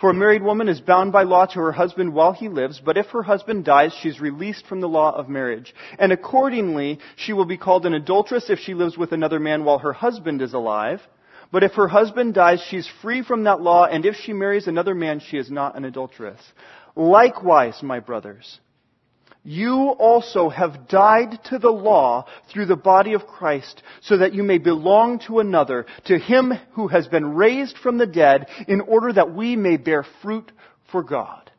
For 0.00 0.10
a 0.10 0.14
married 0.14 0.44
woman 0.44 0.68
is 0.68 0.80
bound 0.80 1.10
by 1.10 1.24
law 1.24 1.46
to 1.46 1.58
her 1.58 1.72
husband 1.72 2.14
while 2.14 2.32
he 2.32 2.48
lives, 2.48 2.80
but 2.84 2.96
if 2.96 3.06
her 3.06 3.22
husband 3.22 3.64
dies, 3.64 3.92
she 3.92 4.08
is 4.08 4.20
released 4.20 4.64
from 4.66 4.80
the 4.80 4.88
law 4.88 5.12
of 5.12 5.28
marriage. 5.28 5.74
And 5.98 6.12
accordingly, 6.12 7.00
she 7.16 7.32
will 7.32 7.46
be 7.46 7.56
called 7.56 7.84
an 7.84 7.94
adulteress 7.94 8.48
if 8.48 8.60
she 8.60 8.74
lives 8.74 8.96
with 8.96 9.10
another 9.10 9.40
man 9.40 9.64
while 9.64 9.78
her 9.78 9.92
husband 9.92 10.40
is 10.40 10.54
alive. 10.54 11.00
But 11.50 11.64
if 11.64 11.72
her 11.74 11.88
husband 11.88 12.34
dies, 12.34 12.62
she 12.68 12.76
is 12.76 12.88
free 13.02 13.22
from 13.22 13.44
that 13.44 13.60
law, 13.60 13.86
and 13.86 14.06
if 14.06 14.14
she 14.14 14.32
marries 14.32 14.68
another 14.68 14.94
man, 14.94 15.18
she 15.18 15.36
is 15.36 15.50
not 15.50 15.76
an 15.76 15.84
adulteress. 15.84 16.40
Likewise, 16.94 17.82
my 17.82 17.98
brothers, 17.98 18.60
you 19.44 19.90
also 19.90 20.48
have 20.48 20.88
died 20.88 21.38
to 21.44 21.58
the 21.58 21.70
law 21.70 22.26
through 22.52 22.66
the 22.66 22.76
body 22.76 23.14
of 23.14 23.26
Christ, 23.26 23.82
so 24.02 24.18
that 24.18 24.34
you 24.34 24.42
may 24.42 24.58
belong 24.58 25.20
to 25.20 25.38
another, 25.38 25.86
to 26.06 26.18
him 26.18 26.52
who 26.72 26.88
has 26.88 27.08
been 27.08 27.34
raised 27.34 27.78
from 27.78 27.98
the 27.98 28.06
dead, 28.06 28.46
in 28.66 28.80
order 28.80 29.12
that 29.12 29.34
we 29.34 29.56
may 29.56 29.76
bear 29.76 30.04
fruit 30.22 30.50
for 30.90 31.02
God. 31.02 31.50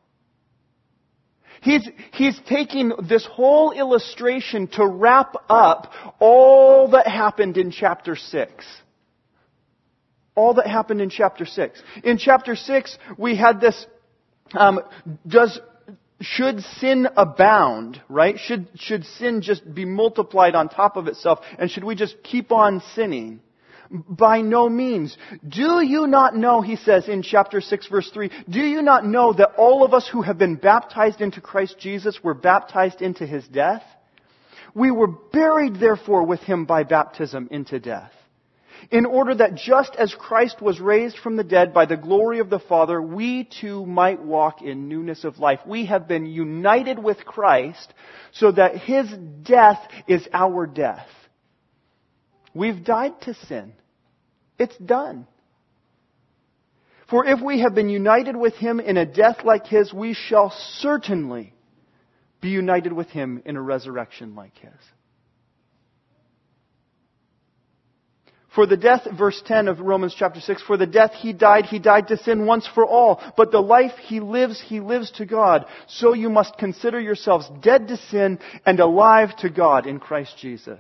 He's, 1.62 1.88
he's 2.14 2.40
taking 2.48 2.94
this 3.08 3.26
whole 3.26 3.72
illustration 3.72 4.68
to 4.74 4.88
wrap 4.88 5.36
up 5.50 5.92
all 6.20 6.92
that 6.92 7.08
happened 7.08 7.58
in 7.58 7.72
chapter 7.72 8.16
6. 8.16 8.66
All 10.36 10.54
that 10.54 10.68
happened 10.68 11.02
in 11.02 11.10
chapter 11.10 11.46
6. 11.46 11.84
In 12.04 12.18
chapter 12.18 12.56
6, 12.56 12.98
we 13.18 13.36
had 13.36 13.60
this, 13.60 13.86
um, 14.54 14.80
does, 15.28 15.60
should 16.22 16.62
sin 16.80 17.08
abound, 17.16 18.02
right? 18.10 18.38
Should, 18.40 18.68
should 18.76 19.06
sin 19.06 19.42
just 19.42 19.74
be 19.74 19.86
multiplied 19.86 20.56
on 20.56 20.70
top 20.70 20.98
of 20.98 21.08
itself? 21.08 21.40
And 21.58 21.72
should 21.72 21.84
we 21.84 21.96
just 21.96 22.22
keep 22.24 22.52
on 22.52 22.82
sinning? 22.94 23.40
By 23.90 24.42
no 24.42 24.70
means. 24.70 25.18
Do 25.48 25.84
you 25.84 26.06
not 26.06 26.36
know, 26.36 26.62
he 26.62 26.76
says 26.76 27.08
in 27.08 27.24
chapter 27.24 27.60
6 27.60 27.88
verse 27.88 28.10
3, 28.14 28.30
do 28.48 28.60
you 28.60 28.82
not 28.82 29.06
know 29.06 29.34
that 29.34 29.56
all 29.58 29.84
of 29.84 29.94
us 29.94 30.08
who 30.08 30.22
have 30.22 30.38
been 30.38 30.56
baptized 30.56 31.22
into 31.22 31.42
Christ 31.42 31.78
Jesus 31.80 32.24
were 32.24 32.36
baptized 32.36 33.02
into 33.02 33.26
his 33.26 33.48
death? 33.48 33.84
We 34.76 34.92
were 34.92 35.08
buried 35.08 35.80
therefore 35.80 36.26
with 36.26 36.42
him 36.42 36.66
by 36.66 36.84
baptism 36.84 37.48
into 37.50 37.80
death. 37.80 38.12
In 38.92 39.06
order 39.06 39.36
that 39.36 39.56
just 39.56 39.96
as 39.96 40.14
Christ 40.18 40.62
was 40.62 40.80
raised 40.80 41.18
from 41.18 41.36
the 41.36 41.44
dead 41.44 41.74
by 41.74 41.86
the 41.86 41.98
glory 41.98 42.40
of 42.40 42.50
the 42.50 42.60
Father, 42.60 43.02
we 43.02 43.44
too 43.62 43.86
might 43.86 44.22
walk 44.22 44.62
in 44.62 44.88
newness 44.88 45.24
of 45.24 45.40
life. 45.40 45.60
We 45.66 45.86
have 45.86 46.08
been 46.08 46.26
united 46.26 46.98
with 46.98 47.18
Christ 47.26 47.94
so 48.32 48.52
that 48.52 48.78
his 48.78 49.08
death 49.44 49.80
is 50.08 50.28
our 50.34 50.66
death. 50.66 51.08
We've 52.54 52.84
died 52.84 53.22
to 53.22 53.34
sin. 53.34 53.74
It's 54.58 54.78
done. 54.78 55.28
For 57.10 57.26
if 57.26 57.42
we 57.42 57.62
have 57.62 57.74
been 57.74 57.90
united 57.90 58.36
with 58.36 58.54
him 58.56 58.80
in 58.80 58.98
a 58.98 59.06
death 59.06 59.38
like 59.44 59.66
his, 59.66 59.94
we 59.94 60.14
shall 60.14 60.52
certainly 60.78 61.54
be 62.42 62.50
united 62.50 62.94
with 62.94 63.08
him 63.10 63.42
in 63.46 63.56
a 63.56 63.62
resurrection 63.62 64.36
like 64.36 64.58
his. 64.58 64.72
For 68.56 68.66
the 68.66 68.78
death, 68.78 69.08
verse 69.16 69.40
10 69.46 69.68
of 69.68 69.80
Romans 69.80 70.16
chapter 70.18 70.40
6, 70.40 70.64
for 70.64 70.76
the 70.76 70.88
death 70.88 71.12
he 71.14 71.34
died, 71.34 71.66
he 71.66 71.78
died 71.78 72.08
to 72.08 72.18
sin 72.18 72.48
once 72.48 72.68
for 72.68 72.86
all. 72.86 73.22
But 73.38 73.52
the 73.52 73.62
life 73.62 73.94
he 74.02 74.20
lives, 74.20 74.60
he 74.60 74.80
lives 74.80 75.12
to 75.12 75.26
God. 75.26 75.66
So 75.88 76.14
you 76.14 76.30
must 76.30 76.58
consider 76.58 77.00
yourselves 77.00 77.50
dead 77.62 77.88
to 77.90 77.98
sin 77.98 78.40
and 78.66 78.80
alive 78.80 79.36
to 79.38 79.50
God 79.50 79.86
in 79.86 80.00
Christ 80.00 80.36
Jesus. 80.40 80.80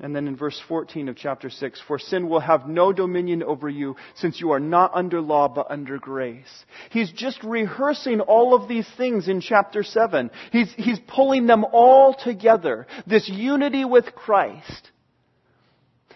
And 0.00 0.16
then 0.16 0.26
in 0.26 0.34
verse 0.34 0.60
14 0.66 1.08
of 1.08 1.16
chapter 1.16 1.48
6, 1.48 1.80
for 1.86 1.96
sin 2.00 2.28
will 2.28 2.40
have 2.40 2.66
no 2.66 2.92
dominion 2.92 3.44
over 3.44 3.68
you 3.68 3.94
since 4.16 4.40
you 4.40 4.50
are 4.50 4.58
not 4.58 4.90
under 4.96 5.20
law 5.20 5.46
but 5.46 5.70
under 5.70 5.98
grace. 5.98 6.64
He's 6.90 7.12
just 7.12 7.40
rehearsing 7.44 8.18
all 8.20 8.56
of 8.56 8.68
these 8.68 8.88
things 8.96 9.28
in 9.28 9.40
chapter 9.40 9.84
7. 9.84 10.32
He's, 10.50 10.72
he's 10.76 10.98
pulling 11.06 11.46
them 11.46 11.64
all 11.72 12.14
together. 12.14 12.88
This 13.06 13.28
unity 13.28 13.84
with 13.84 14.06
Christ. 14.16 14.90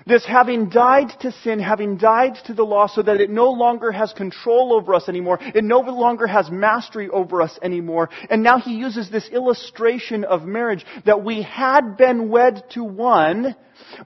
This 0.06 0.24
having 0.24 0.68
died 0.68 1.10
to 1.20 1.32
sin, 1.32 1.58
having 1.58 1.96
died 1.96 2.36
to 2.46 2.54
the 2.54 2.62
law 2.62 2.86
so 2.86 3.02
that 3.02 3.20
it 3.20 3.28
no 3.28 3.50
longer 3.50 3.90
has 3.90 4.12
control 4.12 4.72
over 4.72 4.94
us 4.94 5.08
anymore. 5.08 5.40
It 5.40 5.64
no 5.64 5.80
longer 5.80 6.28
has 6.28 6.48
mastery 6.48 7.08
over 7.08 7.42
us 7.42 7.58
anymore. 7.60 8.08
And 8.30 8.44
now 8.44 8.60
he 8.60 8.76
uses 8.76 9.10
this 9.10 9.28
illustration 9.28 10.22
of 10.22 10.44
marriage 10.44 10.86
that 11.06 11.24
we 11.24 11.42
had 11.42 11.96
been 11.96 12.28
wed 12.28 12.62
to 12.70 12.84
one, 12.84 13.56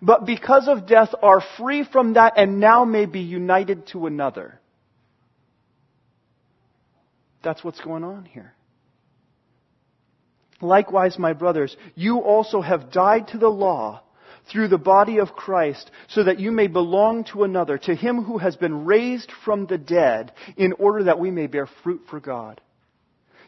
but 0.01 0.25
because 0.25 0.69
of 0.69 0.87
death 0.87 1.11
are 1.23 1.43
free 1.59 1.85
from 1.85 2.15
that 2.15 2.33
and 2.39 2.61
now 2.61 2.87
may 2.87 3.05
be 3.05 3.21
united 3.21 3.89
to 3.89 4.07
another. 4.07 4.59
That's 7.43 7.63
what's 7.63 7.81
going 7.81 8.05
on 8.05 8.25
here. 8.25 8.55
Likewise, 10.63 11.19
my 11.19 11.35
brothers, 11.35 11.77
you 11.95 12.21
also 12.21 12.63
have 12.63 12.91
died 12.91 13.29
to 13.29 13.39
the 13.39 13.49
law 13.49 14.03
through 14.49 14.69
the 14.69 14.79
body 14.79 15.19
of 15.19 15.33
Christ, 15.33 15.91
so 16.09 16.25
that 16.25 16.41
you 16.41 16.51
may 16.51 16.67
belong 16.67 17.25
to 17.33 17.45
another, 17.45 17.79
to 17.79 17.95
him 17.95 18.23
who 18.25 18.39
has 18.39 18.57
been 18.57 18.85
raised 18.85 19.33
from 19.45 19.67
the 19.67 19.79
dead, 19.79 20.33
in 20.57 20.73
order 20.75 21.05
that 21.05 21.19
we 21.19 21.31
may 21.31 21.47
bear 21.47 21.69
fruit 21.83 22.03
for 22.11 22.21
God. 22.21 22.61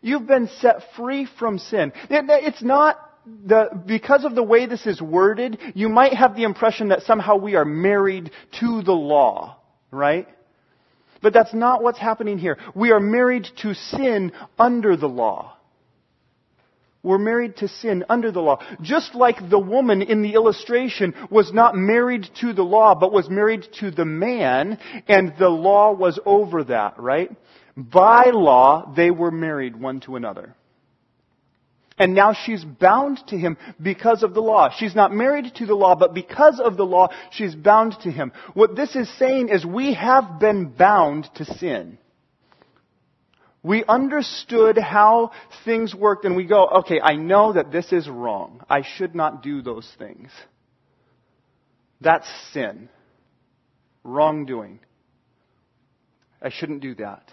You've 0.00 0.26
been 0.26 0.48
set 0.60 0.82
free 0.96 1.28
from 1.38 1.58
sin. 1.58 1.92
It's 2.10 2.62
not 2.62 2.98
the, 3.24 3.68
because 3.86 4.24
of 4.24 4.34
the 4.34 4.42
way 4.42 4.66
this 4.66 4.86
is 4.86 5.00
worded, 5.00 5.58
you 5.74 5.88
might 5.88 6.14
have 6.14 6.34
the 6.34 6.42
impression 6.42 6.88
that 6.88 7.02
somehow 7.02 7.36
we 7.36 7.54
are 7.54 7.64
married 7.64 8.30
to 8.60 8.82
the 8.82 8.92
law, 8.92 9.58
right? 9.90 10.28
But 11.22 11.32
that's 11.32 11.54
not 11.54 11.82
what's 11.84 11.98
happening 11.98 12.38
here. 12.38 12.58
We 12.74 12.90
are 12.90 12.98
married 12.98 13.46
to 13.62 13.74
sin 13.74 14.32
under 14.58 14.96
the 14.96 15.08
law 15.08 15.56
were 17.02 17.18
married 17.18 17.56
to 17.56 17.68
sin 17.68 18.04
under 18.08 18.30
the 18.30 18.40
law. 18.40 18.62
Just 18.80 19.14
like 19.14 19.50
the 19.50 19.58
woman 19.58 20.02
in 20.02 20.22
the 20.22 20.34
illustration 20.34 21.14
was 21.30 21.52
not 21.52 21.74
married 21.74 22.28
to 22.40 22.52
the 22.52 22.62
law, 22.62 22.94
but 22.94 23.12
was 23.12 23.28
married 23.28 23.66
to 23.80 23.90
the 23.90 24.04
man, 24.04 24.78
and 25.08 25.34
the 25.38 25.48
law 25.48 25.92
was 25.92 26.18
over 26.24 26.64
that, 26.64 26.98
right? 26.98 27.30
By 27.76 28.30
law, 28.32 28.92
they 28.94 29.10
were 29.10 29.30
married 29.30 29.80
one 29.80 30.00
to 30.00 30.16
another. 30.16 30.54
And 31.98 32.14
now 32.14 32.32
she's 32.32 32.64
bound 32.64 33.20
to 33.28 33.36
him 33.36 33.56
because 33.80 34.22
of 34.22 34.34
the 34.34 34.40
law. 34.40 34.70
She's 34.76 34.94
not 34.94 35.12
married 35.12 35.54
to 35.56 35.66
the 35.66 35.74
law, 35.74 35.94
but 35.94 36.14
because 36.14 36.58
of 36.58 36.76
the 36.76 36.86
law, 36.86 37.08
she's 37.30 37.54
bound 37.54 37.96
to 38.02 38.10
him. 38.10 38.32
What 38.54 38.74
this 38.74 38.96
is 38.96 39.10
saying 39.18 39.50
is 39.50 39.64
we 39.64 39.94
have 39.94 40.40
been 40.40 40.70
bound 40.70 41.28
to 41.36 41.44
sin. 41.44 41.98
We 43.62 43.84
understood 43.84 44.76
how 44.76 45.30
things 45.64 45.94
worked 45.94 46.24
and 46.24 46.34
we 46.34 46.44
go, 46.44 46.66
okay, 46.66 47.00
I 47.00 47.14
know 47.14 47.52
that 47.52 47.70
this 47.70 47.92
is 47.92 48.08
wrong. 48.08 48.62
I 48.68 48.82
should 48.82 49.14
not 49.14 49.42
do 49.42 49.62
those 49.62 49.88
things. 49.98 50.30
That's 52.00 52.26
sin. 52.52 52.88
Wrongdoing. 54.02 54.80
I 56.40 56.50
shouldn't 56.50 56.80
do 56.80 56.96
that. 56.96 57.30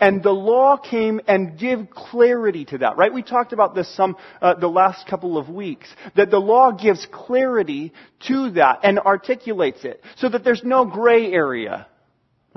And 0.00 0.22
the 0.22 0.32
law 0.32 0.76
came 0.76 1.20
and 1.28 1.56
gave 1.58 1.88
clarity 1.90 2.64
to 2.66 2.78
that, 2.78 2.96
right? 2.96 3.14
We 3.14 3.22
talked 3.22 3.52
about 3.52 3.76
this 3.76 3.88
some, 3.96 4.16
uh, 4.42 4.54
the 4.54 4.68
last 4.68 5.06
couple 5.08 5.38
of 5.38 5.48
weeks. 5.48 5.88
That 6.16 6.30
the 6.30 6.40
law 6.40 6.72
gives 6.72 7.06
clarity 7.10 7.92
to 8.26 8.50
that 8.50 8.80
and 8.82 8.98
articulates 8.98 9.84
it 9.84 10.02
so 10.16 10.28
that 10.28 10.44
there's 10.44 10.62
no 10.64 10.84
gray 10.84 11.32
area 11.32 11.86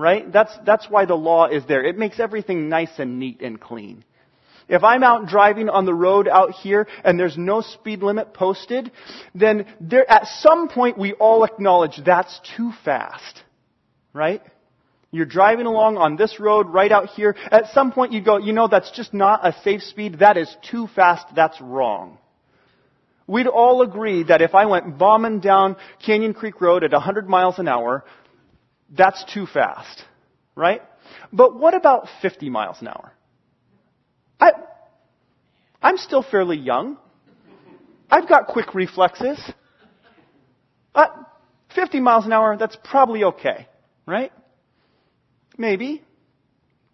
right? 0.02 0.32
That's, 0.34 0.52
that's 0.66 0.90
why 0.90 1.06
the 1.06 1.16
law 1.16 1.46
is 1.46 1.64
there. 1.68 1.86
It 1.86 1.98
makes 1.98 2.20
everything 2.20 2.70
nice 2.70 2.92
and 2.98 3.20
neat 3.20 3.42
and 3.42 3.62
clean. 3.62 4.04
If 4.68 4.84
I'm 4.84 5.04
out 5.04 5.28
driving 5.28 5.70
on 5.70 5.86
the 5.86 5.94
road 5.94 6.28
out 6.28 6.52
here 6.52 6.88
and 7.04 7.20
there's 7.20 7.38
no 7.38 7.62
speed 7.62 8.02
limit 8.02 8.34
posted, 8.34 8.92
then 9.36 9.68
there, 9.80 10.10
at 10.10 10.26
some 10.40 10.70
point 10.70 10.98
we 10.98 11.14
all 11.14 11.44
acknowledge 11.44 12.00
that's 12.04 12.40
too 12.58 12.72
fast. 12.84 13.44
Right? 14.12 14.42
You're 15.12 15.26
driving 15.26 15.68
along 15.68 15.98
on 15.98 16.16
this 16.16 16.40
road 16.40 16.70
right 16.70 16.92
out 16.92 17.10
here. 17.10 17.36
At 17.52 17.68
some 17.74 17.92
point 17.92 18.12
you 18.12 18.22
go, 18.22 18.38
you 18.38 18.54
know, 18.54 18.68
that's 18.68 18.92
just 18.92 19.14
not 19.14 19.46
a 19.46 19.54
safe 19.62 19.84
speed. 19.84 20.20
That 20.20 20.38
is 20.38 20.54
too 20.70 20.88
fast. 20.96 21.26
That's 21.36 21.60
wrong. 21.62 22.18
We'd 23.28 23.48
all 23.48 23.82
agree 23.82 24.24
that 24.24 24.42
if 24.42 24.56
I 24.56 24.66
went 24.66 24.98
bombing 24.98 25.42
down 25.42 25.76
Canyon 26.04 26.34
Creek 26.34 26.60
Road 26.60 26.84
at 26.84 26.92
100 26.92 27.30
miles 27.30 27.60
an 27.60 27.68
hour, 27.68 28.04
that's 28.92 29.24
too 29.34 29.46
fast, 29.46 30.04
right? 30.56 30.82
But 31.32 31.58
what 31.58 31.74
about 31.74 32.08
50 32.22 32.50
miles 32.50 32.78
an 32.82 32.90
hour? 32.90 33.12
I, 34.40 34.52
I'm 35.82 35.98
still 35.98 36.24
fairly 36.24 36.58
young. 36.58 36.98
I've 38.10 38.28
got 38.28 38.48
quick 38.48 38.74
reflexes. 38.76 39.40
Uh, 40.94 41.08
50 41.76 42.02
miles 42.02 42.26
an 42.26 42.34
hour, 42.34 42.58
that's 42.58 42.78
probably 42.84 43.24
okay, 43.24 43.68
right? 44.06 44.32
Maybe. 45.58 46.04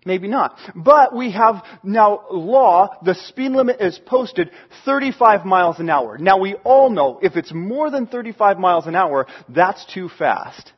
Maybe 0.05 0.27
not. 0.27 0.57
But 0.75 1.13
we 1.13 1.31
have 1.31 1.63
now 1.83 2.25
law, 2.31 2.97
the 3.03 3.15
speed 3.15 3.51
limit 3.51 3.81
is 3.81 3.99
posted 4.05 4.51
35 4.85 5.45
miles 5.45 5.79
an 5.79 5.89
hour. 5.89 6.17
Now 6.17 6.37
we 6.37 6.55
all 6.63 6.89
know 6.89 7.19
if 7.21 7.35
it's 7.35 7.53
more 7.53 7.89
than 7.89 8.07
35 8.07 8.57
miles 8.57 8.87
an 8.87 8.95
hour, 8.95 9.27
that's 9.49 9.85
too 9.93 10.07
fast. 10.07 10.71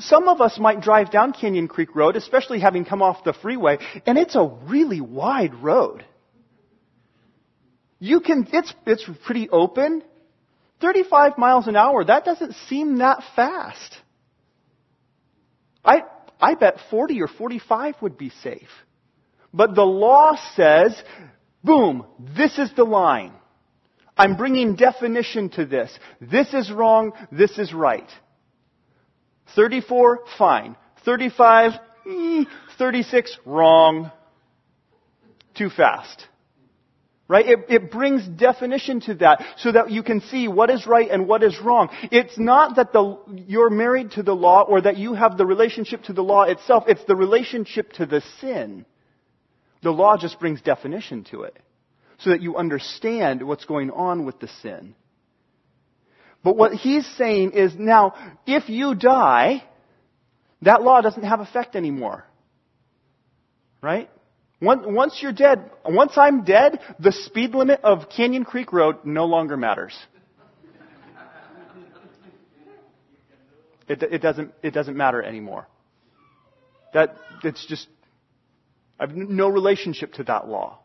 Some 0.00 0.28
of 0.28 0.40
us 0.40 0.58
might 0.58 0.80
drive 0.80 1.10
down 1.10 1.32
Canyon 1.32 1.68
Creek 1.68 1.94
Road, 1.94 2.16
especially 2.16 2.60
having 2.60 2.84
come 2.84 3.02
off 3.02 3.24
the 3.24 3.32
freeway, 3.32 3.78
and 4.06 4.18
it's 4.18 4.34
a 4.34 4.50
really 4.66 5.00
wide 5.00 5.54
road. 5.54 6.04
You 7.98 8.20
can, 8.20 8.48
it's, 8.52 8.72
it's 8.86 9.08
pretty 9.26 9.48
open. 9.50 10.02
35 10.80 11.36
miles 11.36 11.68
an 11.68 11.76
hour, 11.76 12.02
that 12.04 12.24
doesn't 12.24 12.54
seem 12.68 12.98
that 12.98 13.22
fast. 13.36 13.98
I, 15.84 16.02
I 16.40 16.54
bet 16.54 16.78
40 16.90 17.20
or 17.20 17.28
45 17.28 17.96
would 18.00 18.16
be 18.16 18.30
safe. 18.42 18.68
But 19.52 19.74
the 19.74 19.82
law 19.82 20.36
says, 20.54 21.00
boom, 21.62 22.06
this 22.36 22.58
is 22.58 22.70
the 22.74 22.84
line. 22.84 23.32
I'm 24.16 24.36
bringing 24.36 24.76
definition 24.76 25.50
to 25.50 25.66
this. 25.66 25.96
This 26.20 26.52
is 26.54 26.70
wrong, 26.70 27.12
this 27.30 27.58
is 27.58 27.72
right. 27.72 28.08
34, 29.56 30.20
fine. 30.38 30.76
35, 31.04 31.72
mm, 32.06 32.46
36, 32.78 33.38
wrong. 33.44 34.10
too 35.54 35.70
fast. 35.70 36.26
Right? 37.28 37.46
It, 37.46 37.58
it, 37.68 37.90
brings 37.92 38.26
definition 38.26 39.00
to 39.02 39.14
that 39.16 39.44
so 39.58 39.70
that 39.70 39.90
you 39.90 40.02
can 40.02 40.20
see 40.20 40.48
what 40.48 40.68
is 40.68 40.84
right 40.84 41.08
and 41.08 41.28
what 41.28 41.44
is 41.44 41.60
wrong. 41.60 41.88
It's 42.10 42.36
not 42.36 42.74
that 42.76 42.92
the, 42.92 43.18
you're 43.46 43.70
married 43.70 44.12
to 44.12 44.24
the 44.24 44.34
law 44.34 44.62
or 44.62 44.80
that 44.80 44.96
you 44.96 45.14
have 45.14 45.38
the 45.38 45.46
relationship 45.46 46.02
to 46.04 46.12
the 46.12 46.22
law 46.22 46.42
itself. 46.42 46.84
It's 46.88 47.04
the 47.04 47.14
relationship 47.14 47.92
to 47.94 48.06
the 48.06 48.20
sin. 48.40 48.84
The 49.82 49.92
law 49.92 50.16
just 50.16 50.40
brings 50.40 50.60
definition 50.60 51.24
to 51.30 51.42
it 51.42 51.56
so 52.18 52.30
that 52.30 52.42
you 52.42 52.56
understand 52.56 53.46
what's 53.46 53.64
going 53.64 53.90
on 53.90 54.24
with 54.24 54.40
the 54.40 54.48
sin. 54.62 54.94
But 56.42 56.56
what 56.56 56.72
he's 56.72 57.06
saying 57.16 57.52
is 57.52 57.74
now, 57.78 58.14
if 58.46 58.68
you 58.68 58.94
die, 58.94 59.62
that 60.62 60.82
law 60.82 61.00
doesn't 61.00 61.22
have 61.22 61.40
effect 61.40 61.76
anymore. 61.76 62.24
Right? 63.82 64.10
Once 64.60 65.18
you're 65.22 65.32
dead, 65.32 65.70
once 65.86 66.12
I'm 66.16 66.44
dead, 66.44 66.80
the 66.98 67.12
speed 67.12 67.54
limit 67.54 67.80
of 67.82 68.10
Canyon 68.10 68.44
Creek 68.44 68.72
Road 68.72 69.04
no 69.04 69.24
longer 69.24 69.56
matters. 69.56 69.98
It, 73.88 74.02
it, 74.02 74.22
doesn't, 74.22 74.52
it 74.62 74.72
doesn't 74.72 74.96
matter 74.96 75.22
anymore. 75.22 75.66
That, 76.94 77.16
it's 77.42 77.66
just, 77.66 77.88
I 79.00 79.06
have 79.06 79.16
no 79.16 79.48
relationship 79.48 80.12
to 80.14 80.24
that 80.24 80.46
law. 80.46 80.78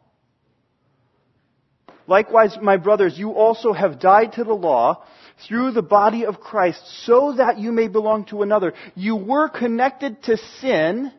Likewise, 2.08 2.58
my 2.62 2.78
brothers, 2.78 3.18
you 3.18 3.32
also 3.32 3.74
have 3.74 4.00
died 4.00 4.34
to 4.34 4.44
the 4.44 4.54
law 4.54 5.04
through 5.48 5.72
the 5.72 5.82
body 5.82 6.26
of 6.26 6.40
Christ 6.40 6.82
so 7.06 7.34
that 7.38 7.58
you 7.60 7.72
may 7.72 7.88
belong 7.88 8.26
to 8.26 8.42
another. 8.42 8.74
You 8.96 9.16
were 9.16 9.50
connected 9.50 10.22
to 10.24 10.38
sin 10.60 11.12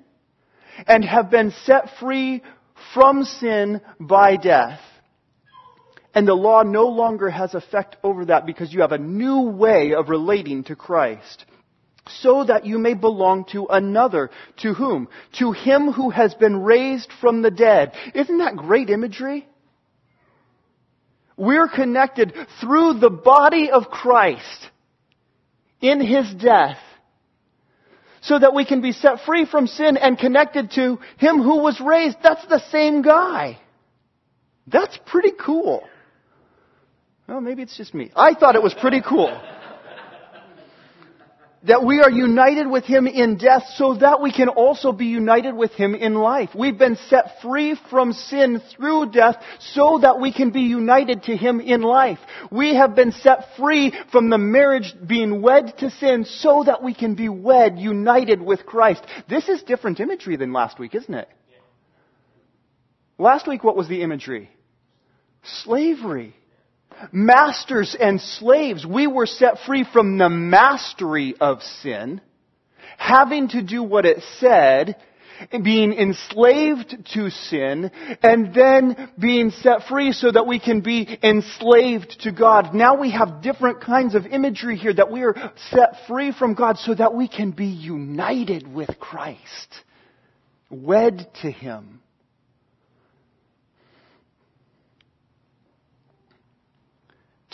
and 0.87 1.05
have 1.05 1.31
been 1.31 1.53
set 1.65 1.99
free 1.99 2.43
from 2.95 3.25
sin 3.25 3.81
by 3.99 4.37
death. 4.37 4.81
And 6.15 6.27
the 6.27 6.35
law 6.35 6.63
no 6.63 6.87
longer 6.87 7.29
has 7.29 7.55
effect 7.55 7.97
over 8.03 8.27
that 8.27 8.47
because 8.47 8.73
you 8.73 8.81
have 8.81 8.93
a 8.93 8.99
new 8.99 9.43
way 9.43 9.93
of 9.93 10.09
relating 10.09 10.65
to 10.65 10.77
Christ. 10.77 11.45
So 12.09 12.45
that 12.45 12.65
you 12.65 12.79
may 12.79 12.95
belong 12.95 13.45
to 13.47 13.67
another. 13.67 14.31
To 14.59 14.73
whom? 14.73 15.09
To 15.41 15.53
him 15.53 15.93
who 15.93 16.11
has 16.11 16.33
been 16.35 16.63
raised 16.63 17.11
from 17.21 17.43
the 17.43 17.51
dead. 17.51 17.93
Isn't 18.15 18.39
that 18.39 18.57
great 18.57 18.89
imagery? 18.89 19.47
We're 21.37 21.69
connected 21.69 22.35
through 22.61 22.95
the 22.95 23.11
body 23.11 23.71
of 23.71 23.91
Christ 23.91 24.71
in 25.81 26.01
his 26.01 26.33
death 26.35 26.79
so 28.23 28.39
that 28.39 28.55
we 28.55 28.65
can 28.65 28.81
be 28.81 28.93
set 28.93 29.21
free 29.21 29.45
from 29.45 29.67
sin 29.67 29.97
and 29.97 30.19
connected 30.19 30.71
to 30.73 30.99
him 31.19 31.43
who 31.43 31.59
was 31.59 31.81
raised. 31.81 32.17
That's 32.23 32.45
the 32.47 32.61
same 32.71 33.03
guy. 33.03 33.59
That's 34.67 34.99
pretty 35.07 35.33
cool. 35.39 35.85
Well, 37.29 37.41
maybe 37.41 37.63
it's 37.63 37.77
just 37.77 37.95
me. 37.95 38.11
I 38.17 38.35
thought 38.35 38.55
it 38.55 38.63
was 38.63 38.75
pretty 38.75 39.03
cool 39.07 39.41
that 41.67 41.85
we 41.85 42.01
are 42.01 42.11
united 42.11 42.67
with 42.67 42.85
Him 42.85 43.07
in 43.07 43.37
death 43.37 43.65
so 43.75 43.95
that 43.95 44.23
we 44.23 44.33
can 44.33 44.49
also 44.49 44.93
be 44.93 45.07
united 45.07 45.55
with 45.55 45.73
Him 45.73 45.95
in 45.95 46.15
life. 46.15 46.51
We've 46.55 46.79
been 46.79 46.97
set 47.09 47.41
free 47.43 47.79
from 47.91 48.13
sin 48.13 48.63
through 48.77 49.11
death 49.11 49.37
so 49.59 49.99
that 50.03 50.21
we 50.21 50.33
can 50.33 50.51
be 50.51 50.63
united 50.63 51.25
to 51.25 51.37
Him 51.37 51.61
in 51.61 51.83
life. 51.83 52.19
We 52.51 52.75
have 52.77 52.95
been 52.95 53.13
set 53.13 53.57
free 53.57 53.93
from 54.13 54.31
the 54.31 54.39
marriage 54.39 54.95
being 55.07 55.43
wed 55.43 55.77
to 55.79 55.91
sin 55.91 56.25
so 56.25 56.63
that 56.65 56.83
we 56.83 56.95
can 56.95 57.15
be 57.15 57.29
wed, 57.29 57.79
united 57.79 58.41
with 58.41 58.65
Christ. 58.65 59.05
This 59.29 59.49
is 59.49 59.63
different 59.63 60.01
imagery 60.01 60.37
than 60.37 60.53
last 60.53 60.79
week, 60.79 60.95
isn't 60.95 61.15
it? 61.15 61.29
Last 63.19 63.49
week, 63.49 63.65
what 63.65 63.77
was 63.77 63.89
the 63.89 64.03
imagery? 64.03 64.51
Slavery 65.43 66.35
masters 67.13 67.97
and 67.99 68.21
slaves, 68.21 68.87
we 68.87 69.07
were 69.07 69.27
set 69.27 69.61
free 69.67 69.85
from 69.91 70.19
the 70.19 70.29
mastery 70.29 71.35
of 71.41 71.63
sin, 71.63 72.21
having 72.97 73.49
to 73.49 73.63
do 73.63 73.83
what 73.83 74.07
it 74.07 74.23
said, 74.39 74.97
being 75.63 75.93
enslaved 75.93 76.97
to 77.13 77.31
sin, 77.31 77.91
and 78.23 78.55
then 78.55 79.11
being 79.19 79.51
set 79.51 79.87
free 79.89 80.13
so 80.13 80.31
that 80.31 80.47
we 80.47 80.59
can 80.59 80.81
be 80.81 81.19
enslaved 81.23 82.21
to 82.23 82.33
God. 82.33 82.75
Now 82.75 82.99
we 82.99 83.11
have 83.11 83.43
different 83.43 83.81
kinds 83.81 84.15
of 84.15 84.27
imagery 84.27 84.77
here 84.77 84.95
that 84.95 85.11
we 85.11 85.23
are 85.23 85.53
set 85.71 86.07
free 86.07 86.33
from 86.33 86.55
God 86.55 86.79
so 86.79 86.95
that 86.95 87.15
we 87.15 87.29
can 87.29 87.51
be 87.51 87.67
united 87.67 88.67
with 88.73 88.99
Christ, 88.99 89.75
wed 90.71 91.29
to 91.43 91.51
Him. 91.51 92.01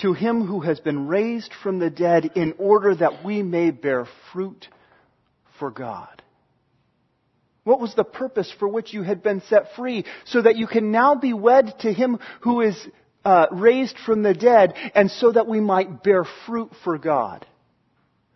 To 0.03 0.13
him 0.13 0.47
who 0.47 0.61
has 0.61 0.81
been 0.81 1.07
raised 1.07 1.53
from 1.63 1.79
the 1.79 1.91
dead 1.91 2.33
in 2.35 2.55
order 2.59 2.95
that 2.95 3.25
we 3.25 3.43
may 3.43 3.71
bear 3.71 4.07
fruit 4.33 4.69
for 5.59 5.71
God. 5.71 6.23
What 7.65 7.81
was 7.81 7.95
the 7.95 8.05
purpose 8.05 8.53
for 8.59 8.69
which 8.69 8.93
you 8.93 9.03
had 9.03 9.23
been 9.23 9.41
set 9.49 9.75
free? 9.77 10.05
So 10.25 10.43
that 10.43 10.57
you 10.57 10.67
can 10.67 10.91
now 10.91 11.15
be 11.15 11.33
wed 11.33 11.79
to 11.81 11.93
him 11.93 12.19
who 12.41 12.61
is 12.61 12.77
uh, 13.25 13.47
raised 13.53 13.97
from 14.05 14.23
the 14.23 14.35
dead 14.35 14.75
and 14.95 15.11
so 15.11 15.31
that 15.31 15.47
we 15.47 15.61
might 15.61 16.03
bear 16.03 16.25
fruit 16.47 16.73
for 16.83 16.99
God. 16.99 17.47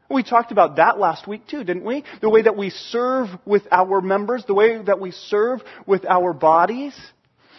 We 0.08 0.22
talked 0.22 0.52
about 0.52 0.76
that 0.76 1.00
last 1.00 1.26
week 1.26 1.48
too, 1.48 1.64
didn't 1.64 1.84
we? 1.84 2.04
The 2.20 2.30
way 2.30 2.42
that 2.42 2.56
we 2.56 2.70
serve 2.70 3.28
with 3.44 3.66
our 3.72 4.00
members, 4.00 4.44
the 4.46 4.54
way 4.54 4.80
that 4.80 5.00
we 5.00 5.10
serve 5.10 5.60
with 5.84 6.04
our 6.04 6.32
bodies, 6.32 6.96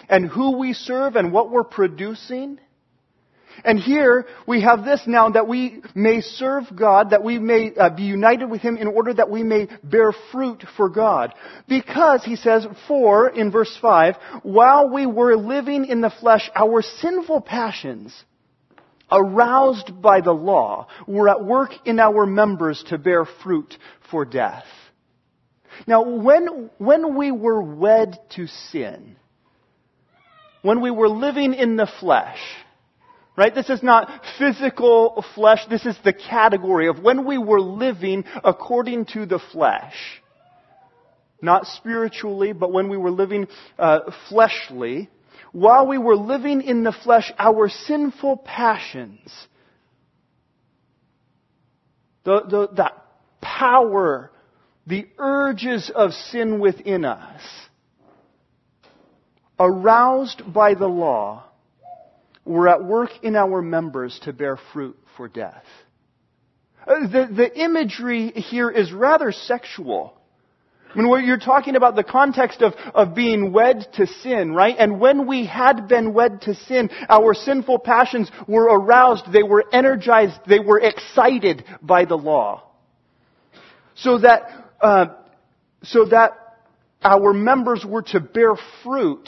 and 0.07 0.25
who 0.29 0.57
we 0.57 0.71
serve 0.71 1.17
and 1.17 1.33
what 1.33 1.51
we're 1.51 1.65
producing. 1.65 2.59
And 3.63 3.79
here 3.79 4.25
we 4.45 4.61
have 4.61 4.85
this 4.85 5.01
now 5.07 5.29
that 5.29 5.47
we 5.47 5.81
may 5.95 6.21
serve 6.21 6.63
God, 6.75 7.09
that 7.11 7.23
we 7.23 7.39
may 7.39 7.73
uh, 7.75 7.89
be 7.89 8.03
united 8.03 8.49
with 8.49 8.61
Him 8.61 8.77
in 8.77 8.87
order 8.87 9.13
that 9.13 9.29
we 9.29 9.43
may 9.43 9.67
bear 9.83 10.11
fruit 10.31 10.63
for 10.75 10.89
God. 10.89 11.33
Because, 11.67 12.23
he 12.23 12.35
says, 12.35 12.67
for, 12.87 13.29
in 13.29 13.51
verse 13.51 13.75
5, 13.81 14.15
while 14.43 14.89
we 14.89 15.05
were 15.05 15.35
living 15.35 15.85
in 15.85 16.01
the 16.01 16.13
flesh, 16.21 16.49
our 16.55 16.81
sinful 16.81 17.41
passions, 17.41 18.13
aroused 19.11 20.01
by 20.01 20.21
the 20.21 20.33
law, 20.33 20.87
were 21.07 21.29
at 21.29 21.43
work 21.43 21.71
in 21.85 21.99
our 21.99 22.25
members 22.25 22.83
to 22.89 22.97
bear 22.97 23.25
fruit 23.43 23.75
for 24.11 24.25
death. 24.25 24.65
Now, 25.85 26.03
when, 26.03 26.69
when 26.77 27.15
we 27.15 27.31
were 27.31 27.61
wed 27.61 28.17
to 28.35 28.47
sin, 28.47 29.15
when 30.61 30.81
we 30.81 30.91
were 30.91 31.09
living 31.09 31.53
in 31.53 31.75
the 31.75 31.89
flesh, 31.99 32.39
Right? 33.37 33.53
This 33.53 33.69
is 33.69 33.83
not 33.83 34.09
physical 34.39 35.23
flesh. 35.35 35.59
This 35.69 35.85
is 35.85 35.95
the 36.03 36.11
category 36.11 36.87
of 36.87 37.03
when 37.03 37.23
we 37.23 37.37
were 37.37 37.61
living 37.61 38.25
according 38.43 39.05
to 39.13 39.27
the 39.27 39.37
flesh. 39.37 39.93
Not 41.39 41.67
spiritually, 41.67 42.51
but 42.53 42.73
when 42.73 42.89
we 42.89 42.97
were 42.97 43.11
living 43.11 43.45
uh, 43.77 44.11
fleshly. 44.27 45.11
While 45.51 45.85
we 45.85 45.99
were 45.99 46.15
living 46.15 46.61
in 46.61 46.83
the 46.83 46.91
flesh, 46.91 47.31
our 47.37 47.69
sinful 47.69 48.37
passions, 48.37 49.31
the, 52.23 52.41
the, 52.41 52.67
that 52.77 53.05
power, 53.39 54.31
the 54.87 55.07
urges 55.19 55.91
of 55.93 56.11
sin 56.11 56.59
within 56.59 57.05
us, 57.05 57.41
aroused 59.59 60.41
by 60.51 60.73
the 60.73 60.87
law, 60.87 61.46
were 62.47 62.67
at 62.67 62.83
work 62.83 63.09
in 63.23 63.35
our 63.35 63.61
members 63.61 64.19
to 64.23 64.33
bear 64.33 64.57
fruit 64.73 64.97
for 65.15 65.27
death. 65.27 65.63
Uh, 66.87 67.01
the, 67.01 67.29
the 67.35 67.59
imagery 67.59 68.31
here 68.31 68.69
is 68.69 68.91
rather 68.93 69.31
sexual. 69.31 70.13
I 70.95 71.01
mean, 71.01 71.25
you're 71.25 71.37
talking 71.37 71.75
about 71.75 71.95
the 71.95 72.03
context 72.03 72.61
of, 72.61 72.73
of 72.95 73.13
being 73.13 73.51
wed 73.51 73.87
to 73.95 74.07
sin, 74.07 74.53
right? 74.53 74.75
And 74.77 74.99
when 74.99 75.27
we 75.27 75.45
had 75.45 75.87
been 75.87 76.13
wed 76.13 76.41
to 76.43 76.55
sin, 76.55 76.89
our 77.09 77.33
sinful 77.33 77.79
passions 77.79 78.31
were 78.47 78.65
aroused, 78.65 79.31
they 79.31 79.43
were 79.43 79.65
energized, 79.71 80.39
they 80.47 80.59
were 80.59 80.79
excited 80.79 81.65
by 81.81 82.05
the 82.05 82.15
law. 82.15 82.63
So 83.95 84.19
that, 84.19 84.71
uh, 84.79 85.07
so 85.83 86.05
that 86.05 86.31
our 87.03 87.33
members 87.33 87.85
were 87.85 88.03
to 88.03 88.19
bear 88.19 88.55
fruit 88.83 89.27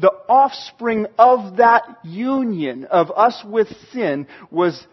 the 0.00 0.12
offspring 0.28 1.06
of 1.18 1.58
that 1.58 1.98
union 2.04 2.84
of 2.84 3.10
us 3.10 3.42
with 3.44 3.68
sin 3.92 4.26
was 4.50 4.86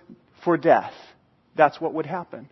for 0.43 0.57
death. 0.57 0.93
That's 1.55 1.79
what 1.79 1.93
would 1.93 2.05
happen. 2.05 2.49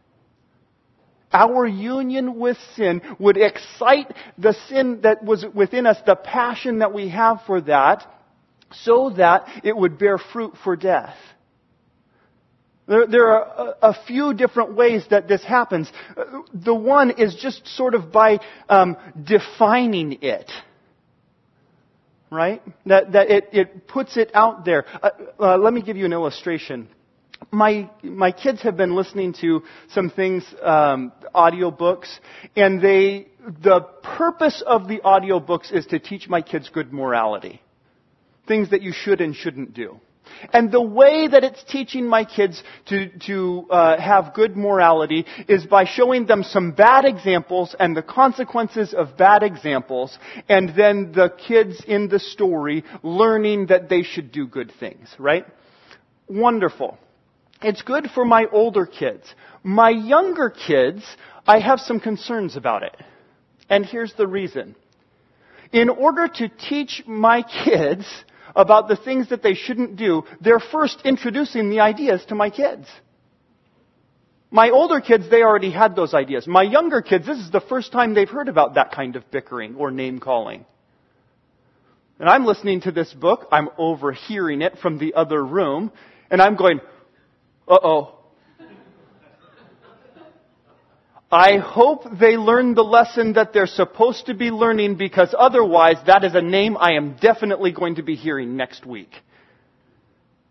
Our 1.33 1.67
union 1.67 2.39
with 2.39 2.57
sin 2.75 3.01
would 3.19 3.35
excite 3.35 4.13
the 4.37 4.53
sin 4.69 5.01
that 5.03 5.23
was 5.23 5.45
within 5.53 5.85
us, 5.85 5.97
the 6.05 6.15
passion 6.15 6.79
that 6.79 6.93
we 6.93 7.09
have 7.09 7.41
for 7.45 7.59
that, 7.61 8.09
so 8.71 9.09
that 9.17 9.47
it 9.63 9.75
would 9.75 9.97
bear 9.97 10.17
fruit 10.17 10.53
for 10.63 10.77
death. 10.77 11.15
There, 12.87 13.31
are 13.31 13.75
a, 13.81 13.89
a, 13.89 14.05
few 14.05 14.33
different 14.35 14.75
ways 14.75 15.03
that 15.09 15.27
this 15.27 15.43
happens. 15.43 15.91
The 16.53 16.73
one 16.73 17.11
is 17.11 17.35
just 17.35 17.67
sort 17.67 17.95
of 17.95 18.11
by 18.11 18.39
um, 18.69 18.95
defining 19.21 20.19
it. 20.21 20.51
Right? 22.31 22.61
That, 22.85 23.11
that 23.13 23.29
it, 23.29 23.49
it 23.51 23.88
puts 23.88 24.17
it 24.17 24.31
out 24.33 24.65
there. 24.65 24.85
Uh, 25.01 25.09
uh, 25.39 25.57
let 25.57 25.73
me 25.73 25.81
give 25.81 25.97
you 25.97 26.05
an 26.05 26.13
illustration. 26.13 26.89
My, 27.51 27.89
my 28.01 28.31
kids 28.31 28.61
have 28.63 28.77
been 28.77 28.95
listening 28.95 29.33
to 29.41 29.63
some 29.89 30.09
things, 30.09 30.43
um, 30.61 31.11
audiobooks, 31.33 32.07
and 32.55 32.81
they, 32.81 33.27
the 33.61 33.81
purpose 34.03 34.63
of 34.65 34.88
the 34.88 34.99
audiobooks 34.99 35.71
is 35.71 35.85
to 35.88 35.99
teach 35.99 36.27
my 36.27 36.41
kids 36.41 36.69
good 36.73 36.93
morality. 36.93 37.61
Things 38.47 38.71
that 38.71 38.81
you 38.81 38.93
should 38.93 39.21
and 39.21 39.35
shouldn't 39.35 39.73
do. 39.73 39.99
And 40.53 40.71
the 40.71 40.81
way 40.81 41.27
that 41.27 41.43
it's 41.43 41.63
teaching 41.63 42.07
my 42.07 42.25
kids 42.25 42.61
to, 42.87 43.09
to 43.27 43.67
uh, 43.69 44.01
have 44.01 44.33
good 44.33 44.55
morality 44.55 45.25
is 45.47 45.65
by 45.65 45.85
showing 45.85 46.25
them 46.25 46.43
some 46.43 46.71
bad 46.71 47.05
examples 47.05 47.75
and 47.79 47.95
the 47.95 48.03
consequences 48.03 48.93
of 48.93 49.17
bad 49.17 49.43
examples, 49.43 50.17
and 50.49 50.73
then 50.75 51.11
the 51.13 51.33
kids 51.47 51.83
in 51.87 52.07
the 52.07 52.19
story 52.19 52.83
learning 53.03 53.67
that 53.67 53.89
they 53.89 54.03
should 54.03 54.31
do 54.31 54.47
good 54.47 54.71
things, 54.79 55.07
right? 55.19 55.45
Wonderful. 56.27 56.97
It's 57.61 57.81
good 57.81 58.09
for 58.13 58.25
my 58.25 58.45
older 58.51 58.85
kids. 58.85 59.23
My 59.63 59.89
younger 59.89 60.49
kids, 60.49 61.03
I 61.47 61.59
have 61.59 61.79
some 61.79 61.99
concerns 61.99 62.55
about 62.55 62.83
it. 62.83 62.95
And 63.69 63.85
here's 63.85 64.13
the 64.13 64.27
reason. 64.27 64.75
In 65.71 65.89
order 65.89 66.27
to 66.27 66.49
teach 66.49 67.03
my 67.07 67.43
kids 67.65 68.05
about 68.55 68.87
the 68.87 68.95
things 68.95 69.29
that 69.29 69.43
they 69.43 69.53
shouldn't 69.53 69.97
do, 69.97 70.23
they're 70.41 70.59
first 70.59 71.01
introducing 71.03 71.69
the 71.69 71.81
ideas 71.81 72.23
to 72.29 72.35
my 72.35 72.49
kids. 72.49 72.87
My 74.51 74.69
older 74.69 75.01
kids, 75.01 75.29
they 75.29 75.41
already 75.41 75.71
had 75.71 75.95
those 75.95 76.13
ideas. 76.13 76.47
My 76.47 76.63
younger 76.63 77.01
kids, 77.01 77.25
this 77.25 77.39
is 77.39 77.51
the 77.51 77.61
first 77.61 77.91
time 77.91 78.13
they've 78.13 78.29
heard 78.29 78.47
about 78.47 78.75
that 78.75 78.91
kind 78.91 79.15
of 79.15 79.29
bickering 79.29 79.75
or 79.75 79.91
name 79.91 80.19
calling. 80.19 80.65
And 82.19 82.29
I'm 82.29 82.45
listening 82.45 82.81
to 82.81 82.91
this 82.91 83.13
book, 83.13 83.47
I'm 83.51 83.67
overhearing 83.77 84.61
it 84.61 84.77
from 84.77 84.97
the 84.99 85.15
other 85.15 85.43
room, 85.43 85.91
and 86.31 86.41
I'm 86.41 86.55
going, 86.55 86.79
uh 87.67 87.77
oh, 87.83 88.14
I 91.31 91.57
hope 91.57 92.03
they 92.19 92.38
learn 92.38 92.75
the 92.75 92.83
lesson 92.83 93.33
that 93.33 93.51
they're 93.51 93.65
supposed 93.65 94.27
to 94.27 94.35
be 94.35 94.51
learning 94.51 94.95
because 94.95 95.33
otherwise 95.38 95.97
that 96.05 96.23
is 96.23 96.35
a 96.35 96.41
name 96.41 96.77
I 96.77 96.93
am 96.93 97.17
definitely 97.17 97.71
going 97.71 97.95
to 97.95 98.03
be 98.03 98.15
hearing 98.15 98.55
next 98.55 98.85
week. 98.85 99.11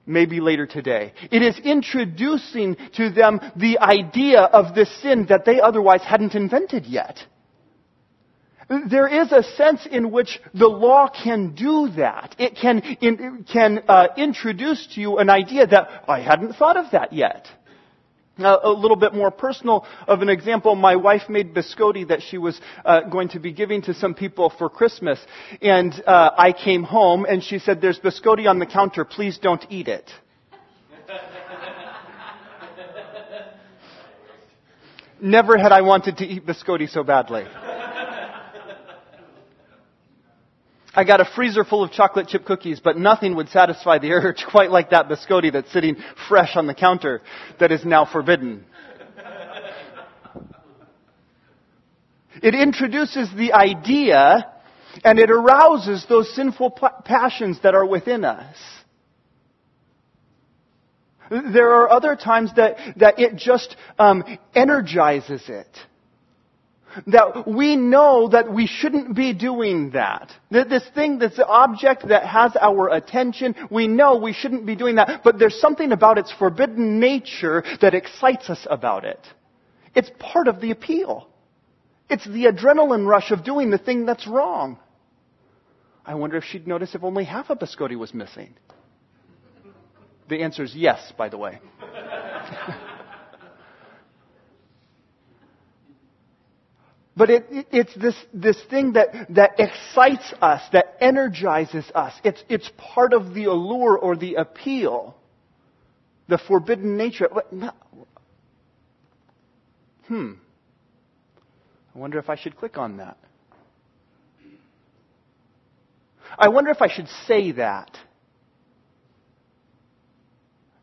Maybe 0.06 0.40
later 0.40 0.66
today. 0.66 1.14
It 1.30 1.42
is 1.42 1.58
introducing 1.64 2.76
to 2.96 3.10
them 3.10 3.40
the 3.56 3.78
idea 3.78 4.40
of 4.40 4.74
this 4.74 4.90
sin 5.00 5.26
that 5.30 5.44
they 5.44 5.60
otherwise 5.60 6.02
hadn't 6.02 6.34
invented 6.34 6.86
yet. 6.86 7.18
There 8.68 9.08
is 9.08 9.30
a 9.30 9.42
sense 9.42 9.86
in 9.90 10.10
which 10.10 10.40
the 10.54 10.66
law 10.66 11.08
can 11.08 11.54
do 11.54 11.90
that. 11.96 12.34
It 12.38 12.56
can, 12.56 13.44
can 13.50 13.82
uh, 13.88 14.08
introduce 14.16 14.86
to 14.94 15.00
you 15.00 15.18
an 15.18 15.30
idea 15.30 15.66
that 15.66 16.04
I 16.08 16.20
hadn't 16.20 16.54
thought 16.54 16.76
of 16.76 16.90
that 16.92 17.12
yet. 17.12 17.46
A 18.36 18.68
little 18.68 18.96
bit 18.96 19.14
more 19.14 19.30
personal 19.30 19.86
of 20.08 20.20
an 20.20 20.28
example, 20.28 20.74
my 20.74 20.96
wife 20.96 21.28
made 21.28 21.54
biscotti 21.54 22.08
that 22.08 22.20
she 22.20 22.36
was 22.36 22.60
uh, 22.84 23.02
going 23.02 23.28
to 23.28 23.38
be 23.38 23.52
giving 23.52 23.80
to 23.82 23.94
some 23.94 24.12
people 24.12 24.52
for 24.58 24.68
Christmas. 24.68 25.20
And 25.62 25.92
uh, 26.04 26.30
I 26.36 26.52
came 26.52 26.82
home 26.82 27.26
and 27.26 27.44
she 27.44 27.60
said, 27.60 27.80
there's 27.80 28.00
biscotti 28.00 28.48
on 28.48 28.58
the 28.58 28.66
counter, 28.66 29.04
please 29.04 29.38
don't 29.38 29.64
eat 29.70 29.86
it. 29.86 30.10
Never 35.20 35.56
had 35.56 35.70
I 35.70 35.82
wanted 35.82 36.16
to 36.16 36.24
eat 36.24 36.44
biscotti 36.44 36.90
so 36.90 37.04
badly. 37.04 37.44
I 40.96 41.02
got 41.02 41.20
a 41.20 41.24
freezer 41.24 41.64
full 41.64 41.82
of 41.82 41.90
chocolate 41.90 42.28
chip 42.28 42.44
cookies, 42.44 42.80
but 42.80 42.96
nothing 42.96 43.34
would 43.36 43.48
satisfy 43.48 43.98
the 43.98 44.12
urge 44.12 44.44
quite 44.50 44.70
like 44.70 44.90
that 44.90 45.08
biscotti 45.08 45.52
that's 45.52 45.72
sitting 45.72 45.96
fresh 46.28 46.56
on 46.56 46.66
the 46.66 46.74
counter 46.74 47.22
that 47.58 47.72
is 47.72 47.84
now 47.84 48.04
forbidden. 48.04 48.64
It 52.42 52.54
introduces 52.54 53.28
the 53.36 53.52
idea 53.52 54.50
and 55.04 55.18
it 55.18 55.30
arouses 55.30 56.04
those 56.08 56.32
sinful 56.34 56.78
passions 57.04 57.60
that 57.62 57.74
are 57.74 57.86
within 57.86 58.24
us. 58.24 58.56
There 61.30 61.70
are 61.70 61.90
other 61.90 62.16
times 62.16 62.50
that, 62.56 62.76
that 62.98 63.18
it 63.18 63.36
just 63.36 63.74
um, 63.98 64.24
energizes 64.54 65.42
it 65.48 65.68
that 67.06 67.46
we 67.46 67.76
know 67.76 68.28
that 68.28 68.52
we 68.52 68.66
shouldn't 68.66 69.14
be 69.14 69.32
doing 69.32 69.90
that. 69.90 70.32
That 70.50 70.68
This 70.68 70.84
thing 70.94 71.18
this 71.18 71.38
object 71.46 72.08
that 72.08 72.26
has 72.26 72.56
our 72.60 72.88
attention, 72.88 73.54
we 73.70 73.88
know 73.88 74.16
we 74.16 74.32
shouldn't 74.32 74.66
be 74.66 74.76
doing 74.76 74.96
that, 74.96 75.22
but 75.24 75.38
there's 75.38 75.60
something 75.60 75.92
about 75.92 76.18
its 76.18 76.32
forbidden 76.32 77.00
nature 77.00 77.64
that 77.80 77.94
excites 77.94 78.50
us 78.50 78.66
about 78.68 79.04
it. 79.04 79.20
It's 79.94 80.10
part 80.18 80.48
of 80.48 80.60
the 80.60 80.70
appeal. 80.70 81.28
It's 82.10 82.24
the 82.24 82.46
adrenaline 82.46 83.06
rush 83.06 83.30
of 83.30 83.44
doing 83.44 83.70
the 83.70 83.78
thing 83.78 84.06
that's 84.06 84.26
wrong. 84.26 84.78
I 86.04 86.14
wonder 86.16 86.36
if 86.36 86.44
she'd 86.44 86.66
notice 86.66 86.94
if 86.94 87.02
only 87.02 87.24
half 87.24 87.48
a 87.50 87.56
biscotti 87.56 87.96
was 87.96 88.12
missing. 88.12 88.54
The 90.28 90.42
answer 90.42 90.62
is 90.62 90.74
yes, 90.74 91.12
by 91.16 91.28
the 91.28 91.38
way. 91.38 91.60
But 97.16 97.30
it, 97.30 97.46
it, 97.50 97.66
it's 97.70 97.94
this, 97.94 98.16
this 98.32 98.60
thing 98.68 98.94
that, 98.94 99.08
that 99.30 99.52
excites 99.58 100.32
us, 100.40 100.62
that 100.72 100.96
energizes 101.00 101.84
us. 101.94 102.12
It's, 102.24 102.42
it's 102.48 102.70
part 102.76 103.12
of 103.12 103.34
the 103.34 103.44
allure 103.44 103.96
or 103.96 104.16
the 104.16 104.34
appeal. 104.34 105.16
The 106.28 106.38
forbidden 106.38 106.96
nature. 106.96 107.28
Hmm. 110.08 110.32
I 111.94 111.98
wonder 111.98 112.18
if 112.18 112.28
I 112.28 112.36
should 112.36 112.56
click 112.56 112.78
on 112.78 112.96
that. 112.96 113.16
I 116.36 116.48
wonder 116.48 116.70
if 116.70 116.82
I 116.82 116.88
should 116.88 117.08
say 117.28 117.52
that. 117.52 117.96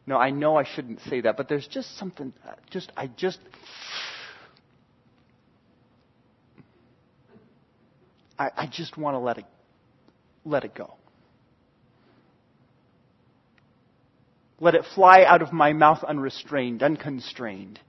No, 0.08 0.18
I 0.18 0.30
know 0.30 0.56
I 0.56 0.64
shouldn't 0.64 1.02
say 1.02 1.22
that, 1.22 1.38
but 1.38 1.50
there's 1.50 1.68
just 1.68 1.98
something, 1.98 2.34
just, 2.70 2.92
I 2.96 3.08
just 3.08 3.40
I, 8.42 8.64
I 8.64 8.68
just 8.68 8.98
want 8.98 9.14
to 9.14 9.20
let 9.20 9.38
it, 9.38 9.46
let 10.44 10.64
it 10.64 10.74
go. 10.74 10.96
Let 14.60 14.74
it 14.74 14.84
fly 14.96 15.24
out 15.24 15.44
of 15.44 15.54
my 15.54 15.74
mouth 15.74 16.04
unrestrained, 16.04 16.82
unconstrained. 16.82 17.80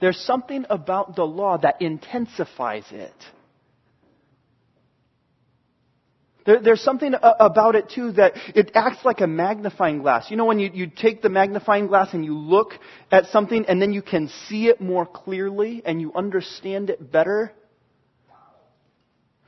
There's 0.00 0.18
something 0.18 0.66
about 0.68 1.16
the 1.16 1.24
law 1.24 1.56
that 1.56 1.80
intensifies 1.80 2.84
it. 2.90 3.14
There, 6.46 6.60
there's 6.62 6.80
something 6.80 7.12
about 7.20 7.74
it 7.74 7.90
too 7.90 8.12
that 8.12 8.34
it 8.54 8.70
acts 8.74 9.04
like 9.04 9.20
a 9.20 9.26
magnifying 9.26 9.98
glass. 9.98 10.30
You 10.30 10.36
know 10.36 10.44
when 10.44 10.60
you, 10.60 10.70
you 10.72 10.86
take 10.86 11.20
the 11.20 11.28
magnifying 11.28 11.88
glass 11.88 12.14
and 12.14 12.24
you 12.24 12.38
look 12.38 12.72
at 13.10 13.26
something 13.26 13.64
and 13.66 13.82
then 13.82 13.92
you 13.92 14.02
can 14.02 14.28
see 14.48 14.68
it 14.68 14.80
more 14.80 15.04
clearly 15.04 15.82
and 15.84 16.00
you 16.00 16.12
understand 16.14 16.90
it 16.90 17.12
better? 17.12 17.52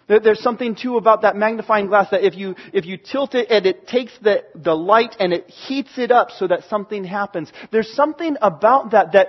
There's 0.09 0.43
something 0.43 0.75
too 0.75 0.97
about 0.97 1.23
that 1.23 1.37
magnifying 1.37 1.87
glass 1.87 2.09
that 2.13 2.25
if 2.25 2.35
you, 2.35 2.55
if 2.73 2.87
you 2.87 2.97
tilt 2.97 3.35
it 3.35 3.51
and 3.51 3.67
it 3.67 3.87
takes 3.87 4.13
the, 4.23 4.43
the 4.55 4.75
light 4.75 5.15
and 5.21 5.35
it 5.35 5.47
heats 5.51 5.99
it 5.99 6.11
up 6.11 6.31
so 6.31 6.49
that 6.49 6.63
something 6.71 7.05
happens. 7.05 7.53
There's 7.71 7.93
something 7.93 8.39
about 8.41 8.93
that 8.93 9.13
that 9.13 9.29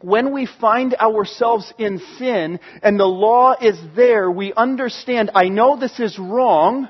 when 0.00 0.32
we 0.32 0.48
find 0.60 0.94
ourselves 0.94 1.72
in 1.78 2.00
sin 2.18 2.60
and 2.82 2.98
the 2.98 3.04
law 3.04 3.54
is 3.60 3.76
there, 3.96 4.30
we 4.30 4.52
understand, 4.52 5.30
I 5.34 5.48
know 5.48 5.78
this 5.78 5.98
is 5.98 6.18
wrong, 6.18 6.88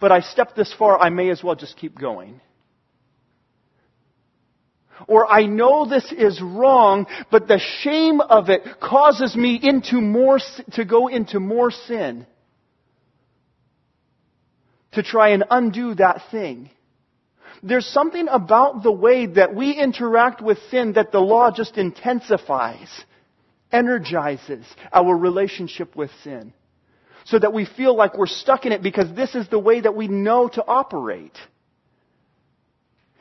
but 0.00 0.12
I 0.12 0.20
stepped 0.20 0.56
this 0.56 0.72
far, 0.78 0.98
I 0.98 1.10
may 1.10 1.30
as 1.30 1.42
well 1.42 1.56
just 1.56 1.76
keep 1.76 1.98
going. 1.98 2.40
Or 5.06 5.30
I 5.30 5.46
know 5.46 5.86
this 5.88 6.10
is 6.10 6.40
wrong, 6.42 7.06
but 7.30 7.46
the 7.46 7.60
shame 7.80 8.20
of 8.20 8.48
it 8.48 8.62
causes 8.80 9.36
me 9.36 9.58
into 9.62 10.00
more, 10.00 10.40
to 10.72 10.84
go 10.84 11.08
into 11.08 11.38
more 11.38 11.70
sin. 11.70 12.26
To 14.92 15.02
try 15.02 15.30
and 15.30 15.44
undo 15.50 15.94
that 15.94 16.22
thing. 16.30 16.70
There's 17.62 17.86
something 17.86 18.28
about 18.28 18.82
the 18.82 18.92
way 18.92 19.26
that 19.26 19.54
we 19.54 19.72
interact 19.72 20.40
with 20.40 20.58
sin 20.70 20.92
that 20.94 21.12
the 21.12 21.20
law 21.20 21.50
just 21.50 21.76
intensifies, 21.76 22.88
energizes 23.72 24.64
our 24.92 25.16
relationship 25.16 25.96
with 25.96 26.10
sin. 26.22 26.52
So 27.24 27.38
that 27.38 27.52
we 27.52 27.66
feel 27.66 27.94
like 27.94 28.16
we're 28.16 28.26
stuck 28.26 28.64
in 28.64 28.72
it 28.72 28.82
because 28.82 29.14
this 29.14 29.34
is 29.34 29.48
the 29.48 29.58
way 29.58 29.80
that 29.80 29.94
we 29.94 30.08
know 30.08 30.48
to 30.48 30.64
operate. 30.66 31.36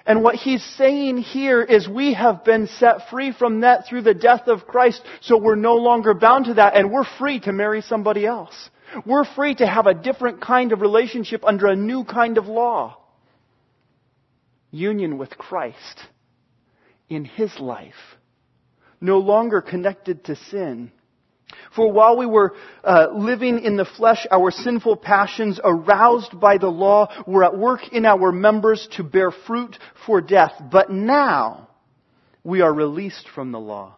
And 0.05 0.23
what 0.23 0.35
he's 0.35 0.63
saying 0.63 1.17
here 1.17 1.61
is 1.61 1.89
we 1.89 2.13
have 2.13 2.45
been 2.45 2.67
set 2.67 3.09
free 3.09 3.33
from 3.33 3.61
that 3.61 3.85
through 3.85 4.03
the 4.03 4.13
death 4.13 4.47
of 4.47 4.65
Christ, 4.65 5.01
so 5.19 5.37
we're 5.37 5.55
no 5.55 5.75
longer 5.75 6.13
bound 6.13 6.45
to 6.45 6.53
that 6.53 6.77
and 6.77 6.89
we're 6.89 7.03
free 7.03 7.41
to 7.41 7.51
marry 7.51 7.81
somebody 7.81 8.25
else. 8.25 8.69
We're 9.05 9.25
free 9.25 9.55
to 9.55 9.67
have 9.67 9.85
a 9.85 9.93
different 9.93 10.39
kind 10.39 10.71
of 10.71 10.79
relationship 10.79 11.43
under 11.43 11.67
a 11.67 11.75
new 11.75 12.05
kind 12.05 12.37
of 12.37 12.47
law. 12.47 12.97
Union 14.71 15.17
with 15.17 15.37
Christ 15.37 16.01
in 17.09 17.25
His 17.25 17.57
life. 17.59 17.93
No 18.99 19.19
longer 19.19 19.61
connected 19.61 20.25
to 20.25 20.35
sin. 20.35 20.91
For 21.75 21.91
while 21.91 22.17
we 22.17 22.25
were 22.25 22.55
uh, 22.83 23.07
living 23.13 23.59
in 23.59 23.77
the 23.77 23.85
flesh, 23.85 24.25
our 24.31 24.51
sinful 24.51 24.97
passions, 24.97 25.59
aroused 25.63 26.39
by 26.39 26.57
the 26.57 26.67
law, 26.67 27.07
were 27.25 27.43
at 27.43 27.57
work 27.57 27.81
in 27.91 28.05
our 28.05 28.31
members 28.31 28.87
to 28.93 29.03
bear 29.03 29.31
fruit 29.31 29.77
for 30.05 30.19
death. 30.19 30.51
But 30.71 30.91
now 30.91 31.69
we 32.43 32.61
are 32.61 32.73
released 32.73 33.27
from 33.33 33.51
the 33.51 33.59
law. 33.59 33.95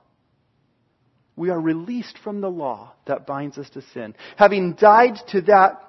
We 1.35 1.49
are 1.49 1.59
released 1.59 2.17
from 2.23 2.41
the 2.41 2.51
law 2.51 2.93
that 3.05 3.25
binds 3.25 3.57
us 3.57 3.69
to 3.71 3.81
sin. 3.93 4.13
Having 4.35 4.73
died 4.73 5.15
to 5.29 5.41
that, 5.43 5.88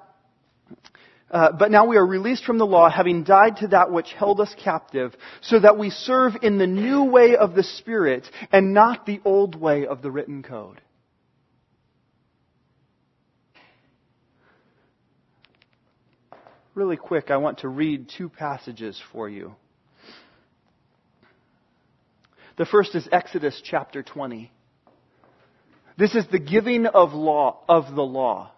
uh, 1.31 1.51
but 1.57 1.71
now 1.71 1.87
we 1.87 1.97
are 1.97 2.05
released 2.05 2.45
from 2.45 2.57
the 2.57 2.65
law, 2.65 2.89
having 2.89 3.23
died 3.23 3.57
to 3.57 3.67
that 3.69 3.91
which 3.91 4.11
held 4.13 4.39
us 4.39 4.53
captive, 4.63 5.15
so 5.41 5.59
that 5.59 5.77
we 5.77 5.89
serve 5.89 6.33
in 6.41 6.57
the 6.57 6.67
new 6.67 7.05
way 7.05 7.35
of 7.35 7.55
the 7.55 7.63
Spirit 7.63 8.27
and 8.51 8.73
not 8.73 9.05
the 9.05 9.19
old 9.25 9.55
way 9.55 9.87
of 9.87 10.01
the 10.01 10.11
written 10.11 10.43
code. 10.43 10.81
really 16.73 16.97
quick, 16.97 17.29
I 17.29 17.37
want 17.37 17.59
to 17.59 17.67
read 17.67 18.09
two 18.17 18.29
passages 18.29 18.99
for 19.11 19.29
you. 19.29 19.55
The 22.57 22.65
first 22.65 22.95
is 22.95 23.07
Exodus 23.11 23.61
chapter 23.63 24.03
20. 24.03 24.51
This 25.97 26.15
is 26.15 26.25
the 26.31 26.39
giving 26.39 26.85
of 26.85 27.13
law, 27.13 27.59
of 27.67 27.93
the 27.95 28.01
law. 28.01 28.51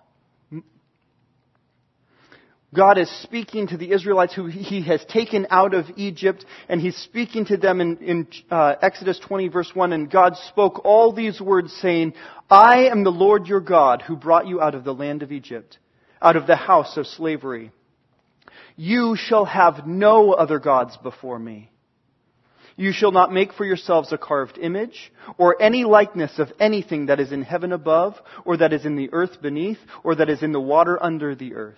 God 2.73 2.97
is 2.97 3.09
speaking 3.21 3.67
to 3.67 3.77
the 3.77 3.91
Israelites 3.91 4.33
who 4.33 4.47
he 4.47 4.81
has 4.83 5.03
taken 5.05 5.45
out 5.51 5.73
of 5.73 5.85
Egypt, 5.95 6.43
and 6.67 6.81
he's 6.81 6.97
speaking 6.97 7.45
to 7.45 7.57
them 7.57 7.79
in, 7.79 7.97
in 7.97 8.27
uh, 8.49 8.75
Exodus 8.81 9.19
20 9.19 9.47
verse 9.49 9.71
1, 9.73 9.93
and 9.93 10.09
God 10.09 10.35
spoke 10.47 10.83
all 10.83 11.13
these 11.13 11.39
words 11.39 11.71
saying, 11.81 12.13
I 12.49 12.85
am 12.85 13.03
the 13.03 13.11
Lord 13.11 13.47
your 13.47 13.59
God 13.59 14.01
who 14.01 14.15
brought 14.15 14.47
you 14.47 14.59
out 14.59 14.75
of 14.75 14.83
the 14.83 14.93
land 14.93 15.21
of 15.21 15.31
Egypt, 15.31 15.77
out 16.21 16.35
of 16.35 16.47
the 16.47 16.55
house 16.55 16.97
of 16.97 17.05
slavery. 17.05 17.71
You 18.75 19.15
shall 19.15 19.45
have 19.45 19.85
no 19.85 20.31
other 20.33 20.57
gods 20.57 20.97
before 20.97 21.37
me. 21.37 21.69
You 22.75 22.91
shall 22.91 23.11
not 23.11 23.31
make 23.31 23.53
for 23.53 23.65
yourselves 23.65 24.11
a 24.11 24.17
carved 24.17 24.57
image, 24.57 25.13
or 25.37 25.61
any 25.61 25.83
likeness 25.83 26.39
of 26.39 26.51
anything 26.59 27.05
that 27.05 27.19
is 27.19 27.31
in 27.31 27.43
heaven 27.43 27.71
above, 27.71 28.15
or 28.45 28.57
that 28.57 28.73
is 28.73 28.83
in 28.83 28.95
the 28.95 29.09
earth 29.13 29.41
beneath, 29.43 29.77
or 30.03 30.15
that 30.15 30.29
is 30.29 30.41
in 30.41 30.53
the 30.53 30.59
water 30.59 31.01
under 31.01 31.35
the 31.35 31.53
earth. 31.53 31.77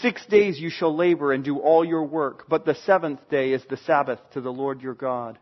Six 0.00 0.24
days 0.26 0.58
you 0.58 0.70
shall 0.70 0.94
labor 0.94 1.32
and 1.32 1.44
do 1.44 1.58
all 1.58 1.84
your 1.84 2.04
work, 2.04 2.44
but 2.48 2.64
the 2.64 2.74
seventh 2.74 3.28
day 3.30 3.52
is 3.52 3.62
the 3.68 3.76
Sabbath 3.78 4.18
to 4.32 4.40
the 4.40 4.52
Lord 4.52 4.82
your 4.82 4.94
God. 4.94 5.38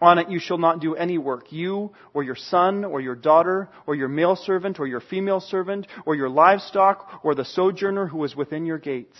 On 0.00 0.18
it 0.18 0.30
you 0.30 0.38
shall 0.38 0.58
not 0.58 0.80
do 0.80 0.94
any 0.94 1.18
work, 1.18 1.50
you, 1.50 1.92
or 2.14 2.22
your 2.22 2.36
son, 2.36 2.84
or 2.84 3.00
your 3.00 3.16
daughter, 3.16 3.68
or 3.86 3.94
your 3.94 4.08
male 4.08 4.36
servant, 4.36 4.78
or 4.78 4.86
your 4.86 5.00
female 5.00 5.40
servant, 5.40 5.86
or 6.06 6.14
your 6.14 6.28
livestock, 6.28 7.20
or 7.24 7.34
the 7.34 7.44
sojourner 7.44 8.06
who 8.06 8.22
is 8.24 8.36
within 8.36 8.64
your 8.64 8.78
gates 8.78 9.16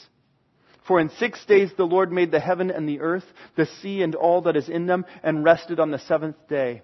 for 0.89 0.99
in 0.99 1.11
six 1.19 1.45
days 1.45 1.71
the 1.77 1.85
Lord 1.85 2.11
made 2.11 2.33
the 2.33 2.41
heaven 2.41 2.71
and 2.71 2.89
the 2.89 3.01
earth, 3.01 3.27
the 3.57 3.67
sea 3.83 4.03
and 4.03 4.15
all 4.15 4.41
that 4.43 4.57
is 4.57 4.71
in 4.71 4.87
them, 4.87 5.05
and 5.23 5.45
rested 5.45 5.79
on 5.79 5.91
the 5.91 5.99
seventh 5.99 6.49
day. 6.49 6.81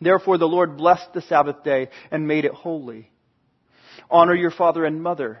Therefore 0.00 0.38
the 0.38 0.46
Lord 0.46 0.76
blessed 0.76 1.12
the 1.12 1.22
Sabbath 1.22 1.64
day 1.64 1.88
and 2.12 2.28
made 2.28 2.44
it 2.44 2.52
holy. 2.52 3.10
Honor 4.08 4.34
your 4.34 4.52
father 4.52 4.84
and 4.84 5.02
mother, 5.02 5.40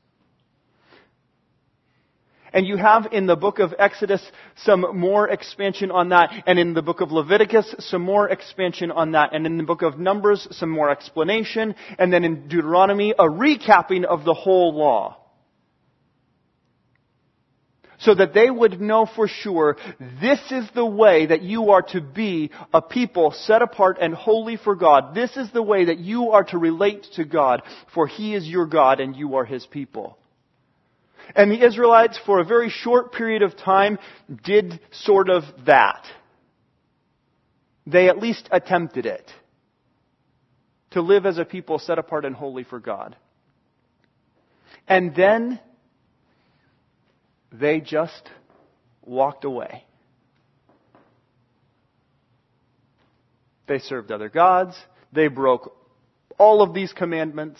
And 2.53 2.67
you 2.67 2.77
have 2.77 3.07
in 3.11 3.27
the 3.27 3.35
book 3.35 3.59
of 3.59 3.73
Exodus 3.79 4.21
some 4.57 4.85
more 4.97 5.29
expansion 5.29 5.91
on 5.91 6.09
that, 6.09 6.31
and 6.45 6.59
in 6.59 6.73
the 6.73 6.81
book 6.81 7.01
of 7.01 7.11
Leviticus 7.11 7.75
some 7.79 8.01
more 8.01 8.29
expansion 8.29 8.91
on 8.91 9.11
that, 9.11 9.33
and 9.33 9.45
in 9.45 9.57
the 9.57 9.63
book 9.63 9.81
of 9.81 9.97
Numbers 9.97 10.47
some 10.51 10.69
more 10.69 10.89
explanation, 10.89 11.75
and 11.97 12.11
then 12.11 12.23
in 12.23 12.47
Deuteronomy 12.47 13.11
a 13.11 13.23
recapping 13.23 14.03
of 14.03 14.25
the 14.25 14.33
whole 14.33 14.73
law 14.73 15.21
so 18.01 18.15
that 18.15 18.33
they 18.33 18.49
would 18.49 18.81
know 18.81 19.05
for 19.15 19.27
sure 19.27 19.77
this 20.19 20.39
is 20.51 20.67
the 20.73 20.85
way 20.85 21.27
that 21.27 21.41
you 21.41 21.71
are 21.71 21.81
to 21.81 22.01
be 22.01 22.51
a 22.73 22.81
people 22.81 23.31
set 23.31 23.61
apart 23.61 23.97
and 24.01 24.13
holy 24.13 24.57
for 24.57 24.75
God. 24.75 25.15
This 25.15 25.37
is 25.37 25.51
the 25.51 25.63
way 25.63 25.85
that 25.85 25.99
you 25.99 26.31
are 26.31 26.43
to 26.45 26.57
relate 26.57 27.05
to 27.15 27.25
God, 27.25 27.61
for 27.93 28.07
He 28.07 28.35
is 28.35 28.47
your 28.47 28.65
God 28.65 28.99
and 28.99 29.15
you 29.15 29.35
are 29.35 29.45
His 29.45 29.65
people. 29.65 30.17
And 31.35 31.51
the 31.51 31.65
Israelites, 31.65 32.19
for 32.25 32.39
a 32.39 32.45
very 32.45 32.69
short 32.69 33.13
period 33.13 33.41
of 33.41 33.57
time, 33.57 33.99
did 34.43 34.79
sort 34.91 35.29
of 35.29 35.43
that. 35.65 36.05
They 37.87 38.09
at 38.09 38.17
least 38.17 38.47
attempted 38.51 39.05
it. 39.05 39.31
To 40.91 41.01
live 41.01 41.25
as 41.25 41.37
a 41.37 41.45
people 41.45 41.79
set 41.79 41.99
apart 41.99 42.25
and 42.25 42.35
holy 42.35 42.63
for 42.63 42.79
God. 42.79 43.15
And 44.87 45.15
then 45.15 45.59
they 47.51 47.79
just 47.79 48.29
walked 49.05 49.45
away. 49.45 49.85
They 53.67 53.79
served 53.79 54.11
other 54.11 54.27
gods. 54.27 54.75
They 55.13 55.27
broke 55.27 55.73
all 56.37 56.61
of 56.61 56.73
these 56.73 56.91
commandments. 56.91 57.59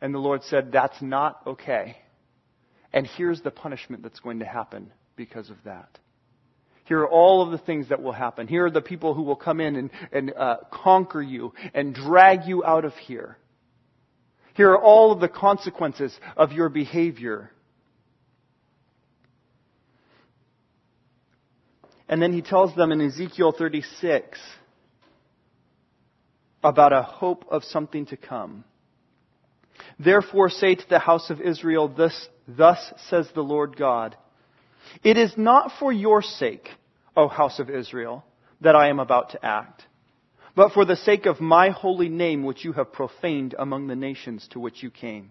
And 0.00 0.14
the 0.14 0.18
Lord 0.18 0.42
said, 0.44 0.72
That's 0.72 1.00
not 1.02 1.40
okay. 1.46 1.96
And 2.92 3.06
here's 3.06 3.42
the 3.42 3.50
punishment 3.50 4.02
that's 4.02 4.20
going 4.20 4.38
to 4.38 4.46
happen 4.46 4.92
because 5.16 5.50
of 5.50 5.56
that. 5.64 5.98
Here 6.84 7.00
are 7.00 7.08
all 7.08 7.42
of 7.42 7.50
the 7.50 7.58
things 7.58 7.90
that 7.90 8.02
will 8.02 8.12
happen. 8.12 8.48
Here 8.48 8.64
are 8.64 8.70
the 8.70 8.80
people 8.80 9.12
who 9.12 9.22
will 9.22 9.36
come 9.36 9.60
in 9.60 9.76
and, 9.76 9.90
and 10.10 10.32
uh, 10.34 10.56
conquer 10.72 11.20
you 11.20 11.52
and 11.74 11.94
drag 11.94 12.46
you 12.46 12.64
out 12.64 12.86
of 12.86 12.94
here. 12.94 13.36
Here 14.54 14.70
are 14.70 14.82
all 14.82 15.12
of 15.12 15.20
the 15.20 15.28
consequences 15.28 16.18
of 16.34 16.52
your 16.52 16.70
behavior. 16.70 17.50
And 22.08 22.22
then 22.22 22.32
he 22.32 22.40
tells 22.40 22.74
them 22.74 22.90
in 22.90 23.02
Ezekiel 23.02 23.52
36 23.52 24.40
about 26.64 26.94
a 26.94 27.02
hope 27.02 27.44
of 27.50 27.64
something 27.64 28.06
to 28.06 28.16
come. 28.16 28.64
Therefore 29.98 30.48
say 30.48 30.74
to 30.74 30.88
the 30.88 30.98
house 30.98 31.30
of 31.30 31.40
Israel, 31.40 31.88
this, 31.88 32.28
thus 32.46 32.92
says 33.08 33.28
the 33.34 33.42
Lord 33.42 33.76
God, 33.76 34.16
It 35.02 35.16
is 35.16 35.32
not 35.36 35.72
for 35.78 35.92
your 35.92 36.22
sake, 36.22 36.68
O 37.16 37.28
house 37.28 37.58
of 37.58 37.68
Israel, 37.68 38.24
that 38.60 38.76
I 38.76 38.88
am 38.88 39.00
about 39.00 39.30
to 39.30 39.44
act 39.44 39.84
but 40.58 40.72
for 40.72 40.84
the 40.84 40.96
sake 40.96 41.26
of 41.26 41.40
my 41.40 41.70
holy 41.70 42.08
name, 42.08 42.42
which 42.42 42.64
you 42.64 42.72
have 42.72 42.92
profaned 42.92 43.54
among 43.56 43.86
the 43.86 43.94
nations 43.94 44.48
to 44.50 44.58
which 44.58 44.82
you 44.82 44.90
came. 44.90 45.30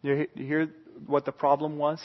You 0.00 0.28
hear 0.36 0.70
what 1.08 1.24
the 1.24 1.32
problem 1.32 1.76
was? 1.76 2.00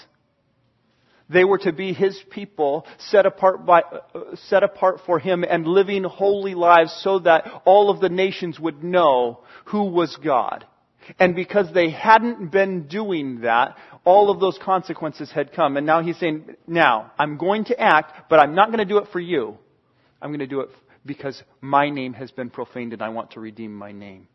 They 1.30 1.44
were 1.44 1.60
to 1.60 1.72
be 1.72 1.94
his 1.94 2.20
people, 2.32 2.88
set 2.98 3.28
apart 3.28 3.68
by, 3.68 3.82
uh, 3.82 4.36
set 4.48 4.64
apart 4.64 5.02
for 5.06 5.20
him 5.20 5.46
and 5.48 5.68
living 5.68 6.04
holy 6.06 6.56
lives 6.56 6.92
so 7.04 7.20
that 7.20 7.46
all 7.66 7.92
of 7.92 8.00
the 8.00 8.10
nations 8.10 8.60
would 8.60 8.84
know 8.84 9.42
who 9.66 9.92
was 9.92 10.18
God. 10.24 10.66
And 11.18 11.36
because 11.36 11.74
they 11.74 11.90
hadn't 11.90 12.52
been 12.52 12.88
doing 12.88 13.42
that, 13.42 13.78
all 14.06 14.30
of 14.30 14.40
those 14.40 14.60
consequences 14.64 15.32
had 15.32 15.54
come. 15.54 15.78
And 15.78 15.86
now 15.86 16.02
he's 16.02 16.18
saying, 16.18 16.56
now, 16.68 17.12
I'm 17.18 17.38
going 17.38 17.66
to 17.66 17.80
act, 17.80 18.30
but 18.30 18.40
I'm 18.40 18.54
not 18.54 18.68
going 18.68 18.80
to 18.80 18.86
do 18.86 18.98
it 19.00 19.08
for 19.12 19.20
you. 19.20 19.58
I'm 20.22 20.30
going 20.30 20.40
to 20.40 20.48
do 20.48 20.62
it 20.62 20.70
because 21.06 21.42
my 21.62 21.90
name 21.90 22.14
has 22.14 22.32
been 22.32 22.50
profaned 22.50 22.94
and 22.94 23.02
I 23.02 23.10
want 23.10 23.32
to 23.32 23.40
redeem 23.40 23.74
my 23.74 23.92
name. 23.92 24.28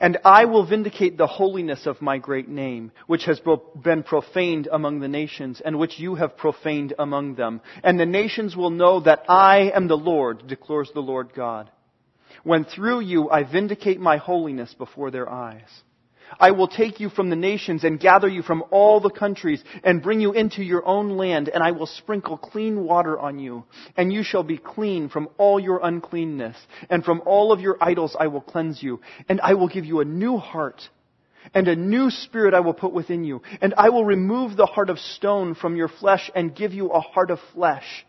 And 0.00 0.18
I 0.24 0.44
will 0.44 0.66
vindicate 0.66 1.16
the 1.16 1.26
holiness 1.26 1.86
of 1.86 2.02
my 2.02 2.18
great 2.18 2.48
name, 2.48 2.90
which 3.06 3.24
has 3.24 3.40
been 3.82 4.02
profaned 4.02 4.68
among 4.70 5.00
the 5.00 5.08
nations, 5.08 5.62
and 5.64 5.78
which 5.78 5.98
you 5.98 6.16
have 6.16 6.36
profaned 6.36 6.94
among 6.98 7.36
them. 7.36 7.60
And 7.82 7.98
the 7.98 8.04
nations 8.04 8.56
will 8.56 8.70
know 8.70 9.00
that 9.00 9.24
I 9.28 9.70
am 9.74 9.86
the 9.86 9.96
Lord, 9.96 10.46
declares 10.46 10.90
the 10.92 11.00
Lord 11.00 11.32
God, 11.34 11.70
when 12.42 12.64
through 12.64 13.00
you 13.00 13.30
I 13.30 13.44
vindicate 13.44 14.00
my 14.00 14.16
holiness 14.16 14.74
before 14.74 15.10
their 15.10 15.30
eyes. 15.30 15.68
I 16.40 16.50
will 16.50 16.68
take 16.68 17.00
you 17.00 17.10
from 17.10 17.30
the 17.30 17.36
nations 17.36 17.84
and 17.84 18.00
gather 18.00 18.28
you 18.28 18.42
from 18.42 18.64
all 18.70 19.00
the 19.00 19.10
countries 19.10 19.62
and 19.82 20.02
bring 20.02 20.20
you 20.20 20.32
into 20.32 20.62
your 20.62 20.84
own 20.86 21.16
land, 21.16 21.48
and 21.48 21.62
I 21.62 21.72
will 21.72 21.86
sprinkle 21.86 22.36
clean 22.36 22.84
water 22.84 23.18
on 23.18 23.38
you, 23.38 23.64
and 23.96 24.12
you 24.12 24.22
shall 24.22 24.42
be 24.42 24.58
clean 24.58 25.08
from 25.08 25.28
all 25.38 25.60
your 25.60 25.80
uncleanness, 25.82 26.56
and 26.90 27.04
from 27.04 27.22
all 27.26 27.52
of 27.52 27.60
your 27.60 27.76
idols 27.80 28.16
I 28.18 28.28
will 28.28 28.40
cleanse 28.40 28.82
you, 28.82 29.00
and 29.28 29.40
I 29.40 29.54
will 29.54 29.68
give 29.68 29.84
you 29.84 30.00
a 30.00 30.04
new 30.04 30.38
heart, 30.38 30.88
and 31.52 31.68
a 31.68 31.76
new 31.76 32.10
spirit 32.10 32.54
I 32.54 32.60
will 32.60 32.74
put 32.74 32.92
within 32.92 33.24
you, 33.24 33.42
and 33.60 33.74
I 33.76 33.90
will 33.90 34.04
remove 34.04 34.56
the 34.56 34.66
heart 34.66 34.90
of 34.90 34.98
stone 34.98 35.54
from 35.54 35.76
your 35.76 35.88
flesh 35.88 36.30
and 36.34 36.56
give 36.56 36.72
you 36.72 36.88
a 36.90 37.00
heart 37.00 37.30
of 37.30 37.38
flesh 37.52 38.06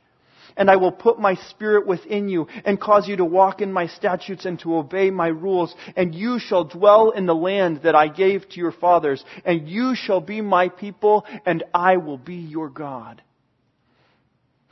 and 0.57 0.69
I 0.69 0.75
will 0.75 0.91
put 0.91 1.19
my 1.19 1.35
spirit 1.35 1.85
within 1.85 2.29
you 2.29 2.47
and 2.63 2.79
cause 2.79 3.07
you 3.07 3.17
to 3.17 3.25
walk 3.25 3.61
in 3.61 3.71
my 3.71 3.87
statutes 3.87 4.45
and 4.45 4.59
to 4.59 4.77
obey 4.77 5.09
my 5.09 5.27
rules. 5.27 5.75
And 5.95 6.13
you 6.15 6.39
shall 6.39 6.63
dwell 6.63 7.11
in 7.11 7.25
the 7.25 7.35
land 7.35 7.81
that 7.83 7.95
I 7.95 8.07
gave 8.07 8.47
to 8.49 8.59
your 8.59 8.71
fathers. 8.71 9.23
And 9.43 9.67
you 9.67 9.95
shall 9.95 10.21
be 10.21 10.41
my 10.41 10.69
people 10.69 11.25
and 11.45 11.63
I 11.73 11.97
will 11.97 12.17
be 12.17 12.35
your 12.35 12.69
God. 12.69 13.21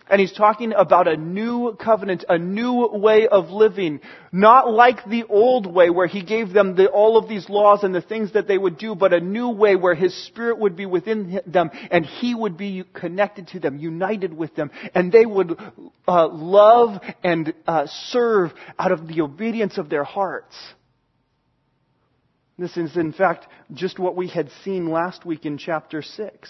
And 0.10 0.20
he's 0.20 0.34
talking 0.34 0.74
about 0.74 1.08
a 1.08 1.16
new 1.16 1.78
covenant, 1.82 2.26
a 2.28 2.38
new 2.38 2.88
way 2.88 3.28
of 3.28 3.50
living. 3.50 4.02
Not 4.32 4.70
like 4.70 5.06
the 5.06 5.24
old 5.24 5.66
way 5.66 5.90
where 5.90 6.08
he 6.08 6.24
gave 6.24 6.52
them 6.52 6.76
the, 6.76 6.88
all 6.88 7.18
of 7.18 7.30
these 7.30 7.50
laws 7.50 7.84
and 7.84 7.96
the 7.96 8.02
things 8.02 8.34
that 8.34 8.48
they 8.48 8.58
would 8.58 8.78
do, 8.78 8.96
but 8.96 9.14
a 9.14 9.22
new 9.22 9.50
way 9.50 9.76
where 9.76 9.96
his 9.96 10.14
spirit 10.28 10.60
would 10.60 10.76
be 10.76 10.86
within 10.86 11.40
them 11.48 11.72
and 11.90 12.06
he 12.06 12.36
would 12.36 12.58
be 12.58 12.84
connected 12.94 13.48
to 13.50 13.60
them, 13.60 13.78
united 13.78 14.34
with 14.34 14.54
them, 14.56 14.72
and 14.94 15.12
they 15.12 15.26
would 15.26 15.58
uh, 16.08 16.28
love 16.28 17.02
and 17.24 17.54
uh, 17.66 17.88
serve 17.88 18.52
out 18.78 18.92
of 18.92 19.08
the 19.08 19.22
obedience 19.22 19.78
of 19.78 19.90
their 19.90 20.04
hearts. 20.04 20.56
This 22.58 22.78
is, 22.78 22.98
in 22.98 23.14
fact, 23.14 23.48
just 23.74 23.98
what 23.98 24.16
we 24.16 24.28
had 24.28 24.50
seen 24.64 24.92
last 24.92 25.26
week 25.26 25.46
in 25.46 25.58
chapter 25.58 26.02
6. 26.02 26.50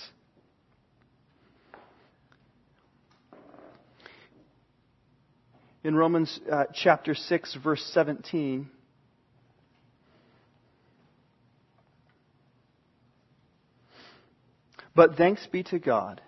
In 5.84 5.96
Romans 5.96 6.39
uh, 6.52 6.65
chapter 6.74 7.13
6, 7.13 7.58
verse 7.63 7.84
17. 7.93 8.69
But 14.96 15.15
thanks 15.15 15.46
be 15.52 15.63
to 15.63 15.80
God 15.80 16.22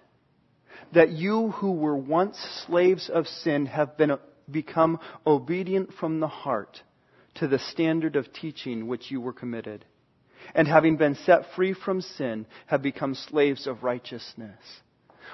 that 0.93 1.09
you 1.09 1.49
who 1.51 1.73
were 1.73 1.95
once 1.95 2.37
slaves 2.67 3.09
of 3.09 3.27
sin 3.27 3.65
have 3.65 3.97
been, 3.97 4.17
become 4.49 4.99
obedient 5.25 5.93
from 5.99 6.19
the 6.19 6.27
heart 6.27 6.81
to 7.35 7.47
the 7.47 7.59
standard 7.59 8.15
of 8.15 8.31
teaching 8.31 8.87
which 8.87 9.11
you 9.11 9.19
were 9.19 9.33
committed. 9.33 9.83
And 10.53 10.67
having 10.67 10.97
been 10.97 11.15
set 11.15 11.53
free 11.55 11.73
from 11.73 12.01
sin, 12.01 12.45
have 12.67 12.81
become 12.81 13.15
slaves 13.15 13.67
of 13.67 13.83
righteousness. 13.83 14.59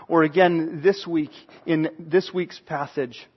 Or 0.07 0.23
again, 0.23 0.81
this 0.81 1.05
week, 1.05 1.31
in 1.65 1.89
this 1.99 2.31
week's 2.33 2.59
passage, 2.59 3.27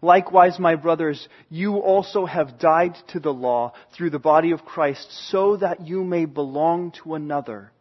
Likewise, 0.00 0.58
my 0.58 0.76
brothers, 0.76 1.28
you 1.50 1.78
also 1.78 2.24
have 2.24 2.58
died 2.58 2.96
to 3.08 3.20
the 3.20 3.32
law 3.32 3.72
through 3.96 4.10
the 4.10 4.18
body 4.18 4.52
of 4.52 4.64
Christ 4.64 5.10
so 5.30 5.56
that 5.56 5.86
you 5.86 6.04
may 6.04 6.24
belong 6.24 6.92
to 7.02 7.14
another, 7.14 7.72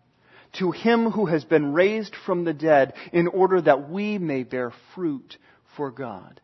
to 0.53 0.71
him 0.71 1.11
who 1.11 1.27
has 1.27 1.45
been 1.45 1.73
raised 1.73 2.15
from 2.25 2.43
the 2.43 2.53
dead 2.53 2.93
in 3.13 3.27
order 3.27 3.61
that 3.61 3.89
we 3.89 4.17
may 4.17 4.43
bear 4.43 4.73
fruit 4.95 5.37
for 5.75 5.91
God. 5.91 6.41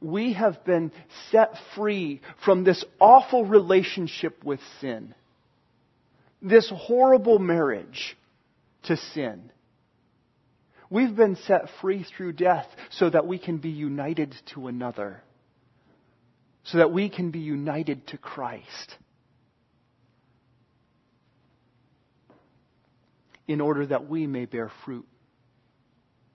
We 0.00 0.34
have 0.34 0.64
been 0.64 0.92
set 1.30 1.54
free 1.74 2.20
from 2.44 2.64
this 2.64 2.84
awful 3.00 3.44
relationship 3.44 4.44
with 4.44 4.60
sin. 4.80 5.14
This 6.40 6.72
horrible 6.74 7.38
marriage 7.38 8.16
to 8.84 8.96
sin. 8.96 9.50
We've 10.90 11.14
been 11.14 11.36
set 11.36 11.70
free 11.80 12.02
through 12.02 12.32
death 12.32 12.66
so 12.90 13.08
that 13.08 13.24
we 13.24 13.38
can 13.38 13.58
be 13.58 13.70
united 13.70 14.34
to 14.54 14.66
another, 14.66 15.22
so 16.64 16.78
that 16.78 16.90
we 16.90 17.08
can 17.08 17.30
be 17.30 17.38
united 17.38 18.08
to 18.08 18.18
Christ. 18.18 18.96
In 23.46 23.60
order 23.60 23.86
that 23.86 24.08
we 24.08 24.26
may 24.26 24.46
bear 24.46 24.70
fruit 24.84 25.06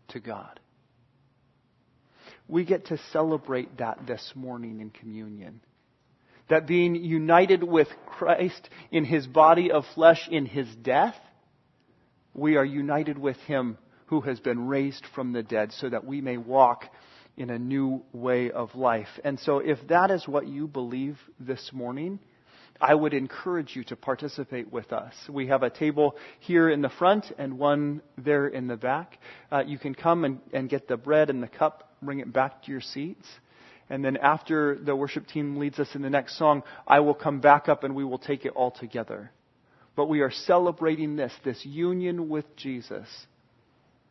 to 0.10 0.22
God. 0.22 0.60
We 2.48 2.64
get 2.64 2.88
to 2.88 2.98
celebrate 3.12 3.78
that 3.78 4.08
this 4.08 4.34
morning 4.36 4.80
in 4.80 4.90
communion. 4.90 5.62
That 6.50 6.68
being 6.68 6.96
united 6.96 7.64
with 7.64 7.88
Christ 8.06 8.70
in 8.92 9.04
his 9.04 9.28
body 9.28 9.72
of 9.72 9.84
flesh 9.96 10.28
in 10.30 10.46
his 10.46 10.68
death, 10.76 11.16
we 12.34 12.56
are 12.56 12.66
united 12.66 13.18
with 13.18 13.38
him 13.38 13.78
who 14.08 14.22
has 14.22 14.40
been 14.40 14.68
raised 14.68 15.06
from 15.16 15.34
the 15.34 15.44
dead 15.44 15.72
so 15.74 15.90
that 15.90 16.06
we 16.06 16.22
may 16.22 16.38
walk 16.38 16.86
in 17.38 17.50
a 17.50 17.60
new 17.60 18.04
way 18.14 18.52
of 18.52 18.76
life. 18.76 19.08
And 19.24 19.40
so 19.40 19.60
if 19.60 19.78
that 19.90 20.12
is 20.12 20.28
what 20.28 20.48
you 20.48 20.68
believe 20.68 21.18
this 21.40 21.72
morning, 21.74 22.20
I 22.80 22.94
would 22.94 23.14
encourage 23.14 23.76
you 23.76 23.84
to 23.86 23.96
participate 23.96 24.72
with 24.72 24.92
us. 24.92 25.14
We 25.30 25.48
have 25.48 25.64
a 25.64 25.70
table 25.70 26.16
here 26.40 26.70
in 26.70 26.82
the 26.82 26.90
front 26.90 27.26
and 27.38 27.58
one 27.58 28.02
there 28.18 28.48
in 28.48 28.68
the 28.68 28.76
back. 28.76 29.18
Uh, 29.52 29.64
you 29.66 29.78
can 29.78 29.96
come 29.96 30.26
and, 30.26 30.40
and 30.54 30.70
get 30.70 30.88
the 30.88 30.98
bread 30.98 31.30
and 31.30 31.42
the 31.42 31.48
cup, 31.48 31.96
bring 32.02 32.20
it 32.20 32.32
back 32.32 32.64
to 32.64 32.72
your 32.72 32.82
seats. 32.82 33.28
And 33.90 34.04
then 34.04 34.18
after 34.18 34.78
the 34.78 34.96
worship 34.96 35.28
team 35.28 35.58
leads 35.58 35.80
us 35.80 35.90
in 35.94 36.02
the 36.02 36.10
next 36.10 36.38
song, 36.38 36.64
I 36.88 37.00
will 37.00 37.14
come 37.14 37.40
back 37.40 37.70
up 37.70 37.84
and 37.84 37.96
we 37.96 38.04
will 38.04 38.18
take 38.18 38.46
it 38.46 38.54
all 38.56 38.72
together. 38.72 39.32
But 39.96 40.10
we 40.10 40.22
are 40.22 40.32
celebrating 40.32 41.16
this, 41.16 41.32
this 41.46 41.64
union 41.66 42.28
with 42.28 42.56
Jesus 42.58 43.08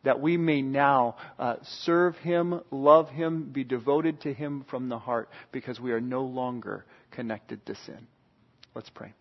that 0.05 0.21
we 0.21 0.37
may 0.37 0.61
now 0.61 1.17
uh, 1.37 1.55
serve 1.83 2.15
Him, 2.17 2.61
love 2.71 3.09
Him, 3.09 3.49
be 3.51 3.63
devoted 3.63 4.21
to 4.21 4.33
Him 4.33 4.65
from 4.69 4.87
the 4.87 4.97
heart 4.97 5.29
because 5.51 5.79
we 5.79 5.91
are 5.91 6.01
no 6.01 6.23
longer 6.23 6.85
connected 7.11 7.65
to 7.65 7.75
sin. 7.85 8.07
Let's 8.73 8.89
pray. 8.89 9.13